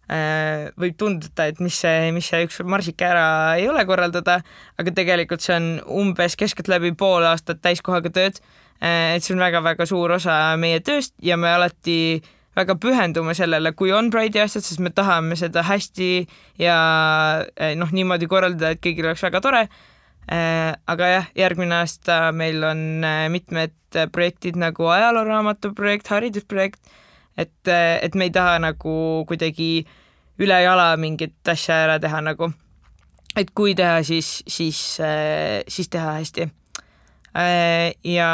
Äh, 0.06 0.68
võib 0.78 0.94
tunduda, 0.94 1.48
et 1.50 1.58
mis 1.58 1.74
see, 1.82 2.12
mis 2.14 2.28
see 2.30 2.44
üks 2.46 2.60
marsike 2.62 3.08
ära 3.08 3.56
ei 3.58 3.64
ole 3.66 3.82
korraldada, 3.88 4.36
aga 4.78 4.92
tegelikult 4.94 5.42
see 5.42 5.56
on 5.56 5.66
umbes 5.90 6.36
keskeltläbi 6.38 6.92
pool 6.94 7.26
aastat 7.26 7.58
täiskohaga 7.64 8.12
tööd. 8.14 8.38
Äh, 8.78 9.16
et 9.16 9.26
see 9.26 9.34
on 9.34 9.42
väga-väga 9.42 9.88
suur 9.90 10.14
osa 10.14 10.54
meie 10.62 10.78
tööst 10.86 11.16
ja 11.26 11.34
me 11.34 11.50
alati 11.50 12.22
väga 12.56 12.76
pühendume 12.78 13.34
sellele, 13.34 13.74
kui 13.74 13.90
on 13.90 14.12
Pride'i 14.14 14.44
asjad, 14.44 14.62
sest 14.62 14.84
me 14.84 14.94
tahame 14.94 15.34
seda 15.40 15.66
hästi 15.66 16.10
ja 16.62 16.78
äh, 17.42 17.74
noh, 17.74 17.90
niimoodi 17.90 18.30
korraldada, 18.30 18.76
et 18.76 18.84
kõigil 18.86 19.10
oleks 19.10 19.26
väga 19.26 19.42
tore. 19.42 19.66
Aga 20.26 21.08
jah, 21.10 21.26
järgmine 21.38 21.76
aasta 21.78 22.32
meil 22.34 22.64
on 22.66 23.04
mitmed 23.30 23.74
projektid 24.12 24.56
nagu 24.58 24.88
ajalooraamatu 24.90 25.70
projekt, 25.78 26.10
haridusprojekt 26.10 26.80
et, 27.36 27.68
et 28.02 28.14
me 28.14 28.28
ei 28.28 28.32
taha 28.34 28.58
nagu 28.62 29.24
kuidagi 29.28 29.86
ülejala 30.40 30.94
mingit 31.00 31.48
asja 31.48 31.82
ära 31.84 31.98
teha 32.00 32.22
nagu. 32.24 32.50
et 33.36 33.50
kui 33.52 33.74
teha, 33.76 34.00
siis, 34.02 34.42
siis, 34.48 34.80
siis 35.68 35.88
teha 35.92 36.16
hästi. 36.16 36.48
ja 38.16 38.30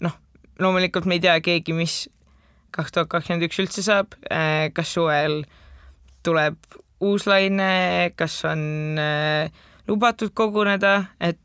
noh, 0.00 0.18
loomulikult 0.58 1.04
me 1.04 1.18
ei 1.18 1.24
tea 1.24 1.36
keegi, 1.40 1.76
mis 1.76 2.06
kaks 2.76 2.92
tuhat 2.92 3.12
kakskümmend 3.12 3.44
üks 3.48 3.60
üldse 3.60 3.84
saab, 3.84 4.16
kas 4.72 4.92
suvel 4.92 5.44
tuleb 6.24 6.56
uus 7.04 7.26
laine, 7.28 8.12
kas 8.16 8.40
on 8.48 8.62
lubatud 9.88 10.34
koguneda, 10.34 11.04
et 11.20 11.40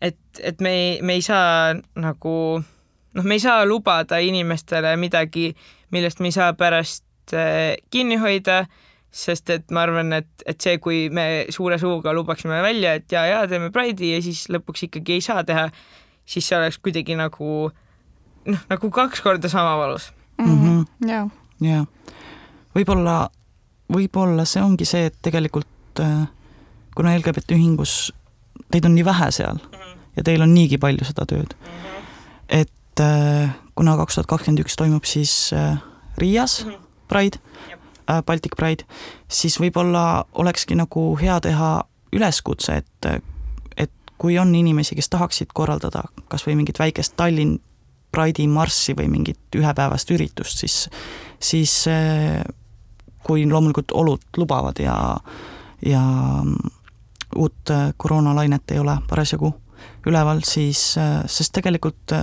et, 0.00 0.18
et 0.42 0.60
me 0.60 0.70
ei, 0.70 1.02
me 1.02 1.16
ei 1.16 1.22
saa 1.22 1.74
nagu 1.96 2.36
noh, 3.16 3.24
me 3.24 3.36
ei 3.36 3.42
saa 3.42 3.64
lubada 3.64 4.18
inimestele 4.22 4.96
midagi, 5.00 5.50
millest 5.94 6.20
me 6.20 6.30
ei 6.30 6.36
saa 6.36 6.52
pärast 6.58 7.34
äh, 7.34 7.76
kinni 7.90 8.18
hoida, 8.20 8.64
sest 9.16 9.50
et 9.54 9.72
ma 9.72 9.86
arvan, 9.86 10.12
et, 10.18 10.28
et 10.44 10.60
see, 10.60 10.76
kui 10.82 11.06
me 11.14 11.46
suure 11.54 11.78
suuga 11.80 12.12
lubaksime 12.16 12.60
välja, 12.64 12.96
et 12.98 13.12
ja, 13.12 13.24
ja 13.30 13.44
teeme 13.48 13.72
Pride'i 13.74 14.12
ja 14.16 14.20
siis 14.24 14.46
lõpuks 14.52 14.86
ikkagi 14.88 15.16
ei 15.16 15.24
saa 15.24 15.44
teha, 15.46 15.70
siis 16.28 16.48
see 16.48 16.58
oleks 16.58 16.78
kuidagi 16.82 17.16
nagu 17.18 17.70
noh, 17.70 18.68
nagu 18.70 18.92
kaks 18.92 19.24
korda 19.24 19.48
sama 19.52 19.76
valus 19.80 20.10
mm. 20.38 20.58
-hmm. 20.60 21.08
jaa. 21.08 21.28
jaa. 21.64 21.84
võib-olla, 22.76 23.18
võib-olla 23.92 24.44
see 24.44 24.62
ongi 24.62 24.84
see, 24.84 25.06
et 25.08 25.16
tegelikult 25.22 26.04
äh, 26.04 26.26
kuna 26.96 27.14
LGBT 27.18 27.52
ühingus 27.56 28.12
teid 28.72 28.84
on 28.88 28.94
nii 28.96 29.04
vähe 29.04 29.30
seal 29.30 29.54
mm 29.54 29.78
-hmm. 29.78 29.98
ja 30.16 30.22
teil 30.22 30.42
on 30.42 30.54
niigi 30.54 30.78
palju 30.78 31.04
seda 31.04 31.26
tööd 31.26 31.54
mm, 31.54 31.68
-hmm. 31.68 32.02
et 32.48 33.00
äh, 33.00 33.50
kuna 33.74 33.96
kaks 33.96 34.14
tuhat 34.14 34.26
kakskümmend 34.26 34.64
üks 34.64 34.76
toimub 34.76 35.04
siis 35.04 35.52
äh, 35.52 35.78
Riias 36.18 36.64
mm 36.64 36.70
-hmm. 36.70 36.78
Pride, 37.08 37.38
äh, 38.10 38.22
Baltic 38.22 38.56
Pride, 38.56 38.84
siis 39.28 39.60
võib-olla 39.60 40.24
olekski 40.32 40.74
nagu 40.74 41.18
hea 41.20 41.40
teha 41.40 41.84
üleskutse, 42.12 42.76
et, 42.76 43.22
et 43.76 43.92
kui 44.18 44.38
on 44.38 44.54
inimesi, 44.54 44.94
kes 44.94 45.08
tahaksid 45.08 45.46
korraldada 45.54 46.02
kas 46.28 46.46
või 46.46 46.56
mingit 46.56 46.78
väikest 46.78 47.16
Tallinn 47.16 47.58
Pride'i 48.10 48.48
marssi 48.48 48.94
või 48.96 49.08
mingit 49.08 49.38
ühepäevast 49.56 50.10
üritust, 50.10 50.58
siis, 50.58 50.88
siis 51.40 51.84
kui 53.22 53.50
loomulikult 53.50 53.92
olud 53.92 54.22
lubavad 54.36 54.78
ja, 54.78 55.16
ja 55.86 56.02
uut 57.36 57.70
koroonalainet 57.96 58.74
ei 58.74 58.78
ole 58.82 58.98
parasjagu 59.08 59.52
üleval, 60.06 60.40
siis, 60.46 60.80
sest 61.26 61.52
tegelikult 61.52 62.14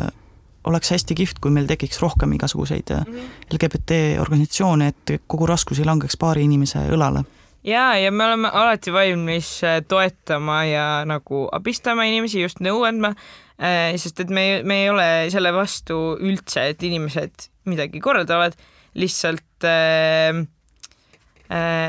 oleks 0.67 0.91
hästi 0.93 1.15
kihvt, 1.17 1.39
kui 1.43 1.51
meil 1.53 1.67
tekiks 1.67 1.99
rohkem 2.01 2.33
igasuguseid 2.37 2.91
-hmm. 2.91 3.31
LGBT 3.53 4.19
organisatsioone, 4.19 4.87
et 4.87 5.21
kogu 5.27 5.45
raskus 5.45 5.79
ei 5.79 5.85
langeks 5.85 6.17
paari 6.17 6.43
inimese 6.43 6.79
õlale. 6.89 7.23
ja, 7.63 7.97
ja 7.97 8.11
me 8.11 8.25
oleme 8.25 8.49
alati 8.53 8.93
valmis 8.93 9.63
äh, 9.63 9.81
toetama 9.87 10.65
ja 10.65 11.05
nagu 11.05 11.47
abistama 11.51 12.03
inimesi, 12.03 12.41
just 12.41 12.59
nõu 12.59 12.83
andma, 12.87 13.13
äh, 13.59 13.95
sest 13.95 14.19
et 14.19 14.29
me, 14.29 14.61
me 14.63 14.83
ei 14.83 14.89
ole 14.89 15.29
selle 15.29 15.53
vastu 15.53 16.17
üldse, 16.19 16.67
et 16.69 16.83
inimesed 16.83 17.49
midagi 17.65 17.99
korraldavad, 17.99 18.53
lihtsalt 18.93 19.63
äh, 19.63 20.43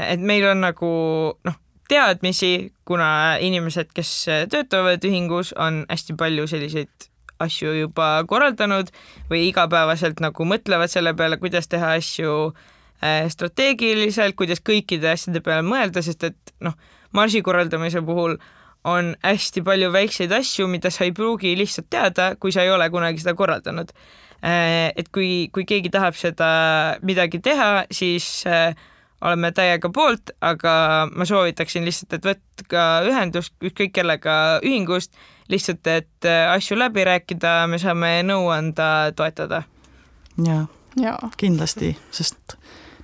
et 0.08 0.20
meil 0.20 0.44
on 0.50 0.60
nagu 0.60 0.88
noh, 1.44 1.54
teadmisi, 1.88 2.72
kuna 2.88 3.36
inimesed, 3.44 3.90
kes 3.94 4.12
töötavad 4.52 5.04
ühingus, 5.04 5.52
on 5.56 5.84
hästi 5.90 6.16
palju 6.18 6.46
selliseid 6.50 7.10
asju 7.42 7.74
juba 7.76 8.08
korraldanud 8.30 8.90
või 9.30 9.48
igapäevaselt 9.48 10.22
nagu 10.22 10.46
mõtlevad 10.48 10.92
selle 10.92 11.14
peale, 11.18 11.38
kuidas 11.42 11.68
teha 11.70 11.94
asju 11.98 12.34
äh, 12.50 13.24
strateegiliselt, 13.32 14.36
kuidas 14.38 14.62
kõikide 14.64 15.12
asjade 15.14 15.42
peale 15.44 15.64
mõelda, 15.66 16.02
sest 16.04 16.28
et 16.30 16.54
noh, 16.64 16.76
marsi 17.16 17.42
korraldamise 17.44 18.02
puhul 18.06 18.38
on 18.84 19.14
hästi 19.24 19.62
palju 19.64 19.90
väikseid 19.94 20.32
asju, 20.36 20.68
mida 20.68 20.92
sa 20.92 21.06
ei 21.06 21.14
pruugi 21.16 21.54
lihtsalt 21.56 21.88
teada, 21.90 22.34
kui 22.36 22.52
sa 22.52 22.64
ei 22.64 22.72
ole 22.72 22.90
kunagi 22.92 23.22
seda 23.22 23.34
korraldanud. 23.36 23.92
et 24.44 25.06
kui, 25.08 25.48
kui 25.48 25.64
keegi 25.64 25.88
tahab 25.88 26.16
seda 26.20 26.98
midagi 27.00 27.40
teha, 27.40 27.86
siis 27.88 28.44
oleme 29.24 29.50
täiega 29.56 29.88
poolt, 29.90 30.34
aga 30.44 30.74
ma 31.10 31.26
soovitaksin 31.28 31.84
lihtsalt, 31.86 32.12
et 32.18 32.28
võtke 32.28 32.84
ühendust 33.08 33.54
ükskõik 33.64 33.94
kellega 33.96 34.60
ühingust, 34.62 35.12
lihtsalt, 35.48 35.86
et 35.88 36.28
asju 36.28 36.78
läbi 36.78 37.04
rääkida, 37.08 37.64
me 37.68 37.80
saame 37.80 38.18
nõu 38.28 38.48
anda, 38.52 39.10
toetada. 39.16 39.64
jaa 40.44 40.64
ja. 41.02 41.18
kindlasti, 41.36 41.96
sest 42.10 42.56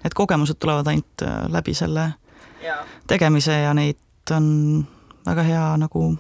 need 0.05 0.15
kogemused 0.15 0.55
tulevad 0.59 0.87
ainult 0.87 1.23
äh, 1.23 1.45
läbi 1.49 1.75
selle 1.75 2.13
ja. 2.63 2.85
tegemise 3.07 3.61
ja 3.61 3.75
neid 3.75 3.99
on 4.31 4.87
väga 5.27 5.43
hea 5.43 5.77
nagu 5.81 6.19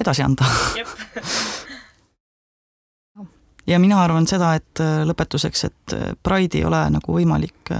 edasi 0.00 0.22
anda 0.22 0.44
ja 3.66 3.78
mina 3.78 4.02
arvan 4.04 4.26
seda, 4.30 4.54
et 4.54 4.80
äh, 4.80 5.02
lõpetuseks, 5.08 5.64
et 5.64 5.96
äh, 5.96 6.00
Pride 6.22 6.58
ei 6.58 6.64
ole 6.64 6.84
nagu 6.98 7.18
võimalik 7.18 7.74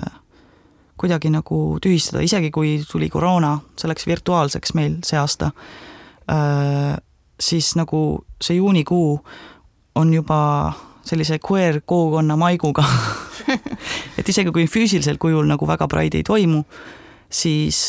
kuidagi 1.01 1.31
nagu 1.35 1.79
tühistada, 1.83 2.23
isegi 2.25 2.51
kui 2.55 2.77
tuli 2.91 3.09
koroona, 3.11 3.57
see 3.79 3.91
läks 3.91 4.07
virtuaalseks 4.07 4.75
meil 4.79 4.99
see 5.07 5.19
aasta, 5.19 5.51
siis 7.41 7.75
nagu 7.79 8.01
see 8.43 8.59
juunikuu 8.61 9.09
on 9.99 10.13
juba 10.15 10.41
sellise 11.05 11.39
queer 11.39 11.81
kogukonna 11.87 12.37
maiguga 12.41 12.85
et 14.19 14.29
isegi 14.29 14.53
kui 14.55 14.67
füüsilisel 14.71 15.19
kujul 15.21 15.47
nagu 15.49 15.67
väga 15.69 15.89
Pride 15.91 16.21
ei 16.21 16.27
toimu, 16.27 16.63
siis, 17.29 17.81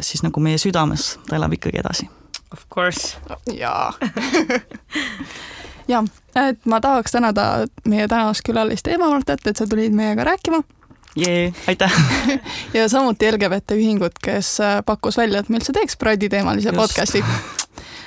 siis 0.00 0.24
nagu 0.26 0.42
meie 0.42 0.58
südames 0.58 1.14
ta 1.28 1.36
elab 1.38 1.54
ikkagi 1.56 1.82
edasi. 1.84 2.08
Of 2.54 2.66
course. 2.72 3.18
jaa 3.52 3.92
ja, 5.92 6.02
et 6.34 6.66
ma 6.66 6.80
tahaks 6.80 7.12
tänada 7.12 7.66
meie 7.88 8.08
tänast 8.08 8.44
külalist 8.46 8.88
Eva 8.90 9.10
Martet, 9.10 9.46
et 9.46 9.56
sa 9.56 9.66
tulid 9.66 9.94
meiega 9.94 10.24
rääkima. 10.26 10.62
Jee, 11.16 11.52
aitäh. 11.68 11.92
Ja 12.76 12.88
samuti 12.88 13.32
LGBT 13.32 13.76
ühingut, 13.78 14.18
kes 14.22 14.58
pakkus 14.86 15.16
välja, 15.16 15.40
et 15.40 15.48
me 15.48 15.60
üldse 15.60 15.72
teeks 15.72 15.96
Pride'i 15.96 16.28
teemalise 16.28 16.72
podcast'i. 16.76 17.24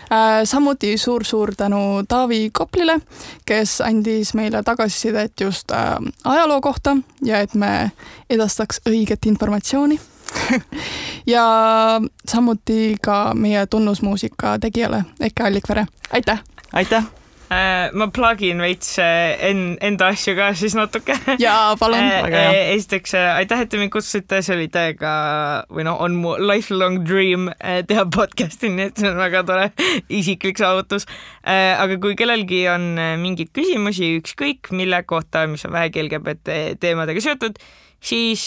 Äh, 0.10 0.44
samuti 0.44 0.98
suur-suur 0.98 1.52
tänu 1.58 2.04
Taavi 2.08 2.50
Koplile, 2.54 3.00
kes 3.46 3.82
andis 3.82 4.34
meile 4.34 4.64
tagasisidet 4.64 5.42
just 5.42 5.72
äh, 5.72 5.98
ajaloo 6.26 6.62
kohta 6.62 6.98
ja 7.22 7.40
et 7.40 7.54
me 7.54 7.92
edastaks 8.30 8.82
õiget 8.90 9.26
informatsiooni. 9.26 10.00
Ja 11.30 11.44
samuti 12.26 12.96
ka 13.02 13.34
meie 13.36 13.66
tunnusmuusika 13.68 14.58
tegijale 14.60 15.04
Eke 15.20 15.44
Allikvere, 15.44 15.86
aitäh! 16.12 16.42
aitäh! 16.74 17.19
Äh, 17.50 17.90
ma 17.98 18.06
plugin 18.14 18.60
veits 18.62 18.92
äh, 19.02 19.34
en-, 19.50 19.74
enda 19.82 20.12
asju 20.14 20.36
ka 20.38 20.52
siis 20.54 20.76
natuke. 20.78 21.16
jaa, 21.42 21.74
palun. 21.82 21.98
Äh, 22.30 22.76
esiteks 22.76 23.16
aitäh, 23.18 23.64
et 23.66 23.72
te 23.74 23.80
mind 23.82 23.90
kutsusite, 23.96 24.44
see 24.46 24.54
oli 24.54 24.68
täiega 24.70 25.14
või 25.74 25.88
noh, 25.88 25.98
on 26.06 26.20
mu 26.22 26.36
lifelong 26.38 27.02
dream 27.10 27.50
teha 27.58 28.06
podcast'i, 28.14 28.70
nii 28.70 28.92
et 28.92 29.02
see 29.02 29.10
on 29.10 29.18
väga 29.18 29.42
tore 29.50 29.66
isiklik 30.20 30.62
saavutus. 30.62 31.10
aga 31.42 31.98
kui 31.98 32.14
kellelgi 32.20 32.62
on 32.70 32.88
mingeid 33.24 33.50
küsimusi, 33.58 34.12
ükskõik 34.20 34.70
mille 34.78 35.02
kohta, 35.10 35.48
mis 35.50 35.66
on 35.66 35.74
vähegi 35.74 36.06
LGBT 36.06 36.62
teemadega 36.86 37.26
seotud, 37.26 37.58
siis 37.98 38.46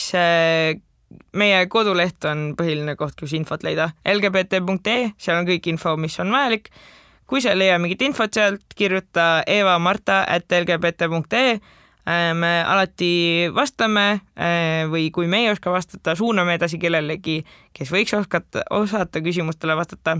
meie 1.42 1.66
koduleht 1.74 2.22
on 2.30 2.52
põhiline 2.54 2.94
koht, 2.96 3.18
kus 3.18 3.34
infot 3.34 3.66
leida, 3.66 3.90
lgbt.ee, 4.06 5.12
seal 5.18 5.42
on 5.42 5.50
kõik 5.50 5.72
info, 5.74 5.98
mis 5.98 6.22
on 6.22 6.30
vajalik 6.30 6.70
kui 7.32 7.40
sa 7.40 7.54
ei 7.54 7.62
leia 7.62 7.78
mingit 7.80 8.02
infot 8.04 8.34
sealt, 8.36 8.74
kirjuta 8.76 9.40
evamarta 9.48 10.18
at 10.28 10.52
lgbt.ee 10.52 11.54
äh, 11.56 12.34
me 12.36 12.50
alati 12.60 13.48
vastame 13.56 14.04
äh, 14.36 14.84
või 14.92 15.06
kui 15.16 15.30
me 15.32 15.40
ei 15.46 15.48
oska 15.54 15.72
vastata, 15.72 16.12
suuname 16.18 16.58
edasi 16.58 16.76
kellelegi, 16.82 17.38
kes 17.72 17.92
võiks 17.94 18.12
oskata, 18.18 18.66
osata 18.76 19.24
küsimustele 19.24 19.78
vastata. 19.80 20.18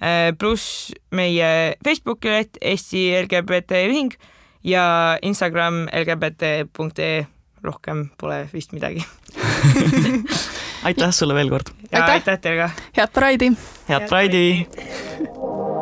Äh, 0.00 0.32
pluss 0.40 0.94
meie 1.12 1.76
Facebooki 1.84 2.32
leht 2.32 2.56
Eesti 2.62 3.10
LGBT 3.20 3.84
Ühing 3.90 4.16
ja 4.64 4.86
Instagram 5.20 5.84
lgbt.ee, 5.92 7.26
rohkem 7.66 8.06
pole 8.16 8.46
vist 8.52 8.72
midagi 8.76 9.04
aitäh 10.86 11.10
sulle 11.10 11.34
veel 11.34 11.50
kord! 11.50 11.72
aitäh 11.92 12.38
teile 12.40 12.64
ka! 12.64 12.70
head 12.96 13.16
Pride'i! 13.16 13.56
head 13.88 14.08
Pride'i! 14.08 15.74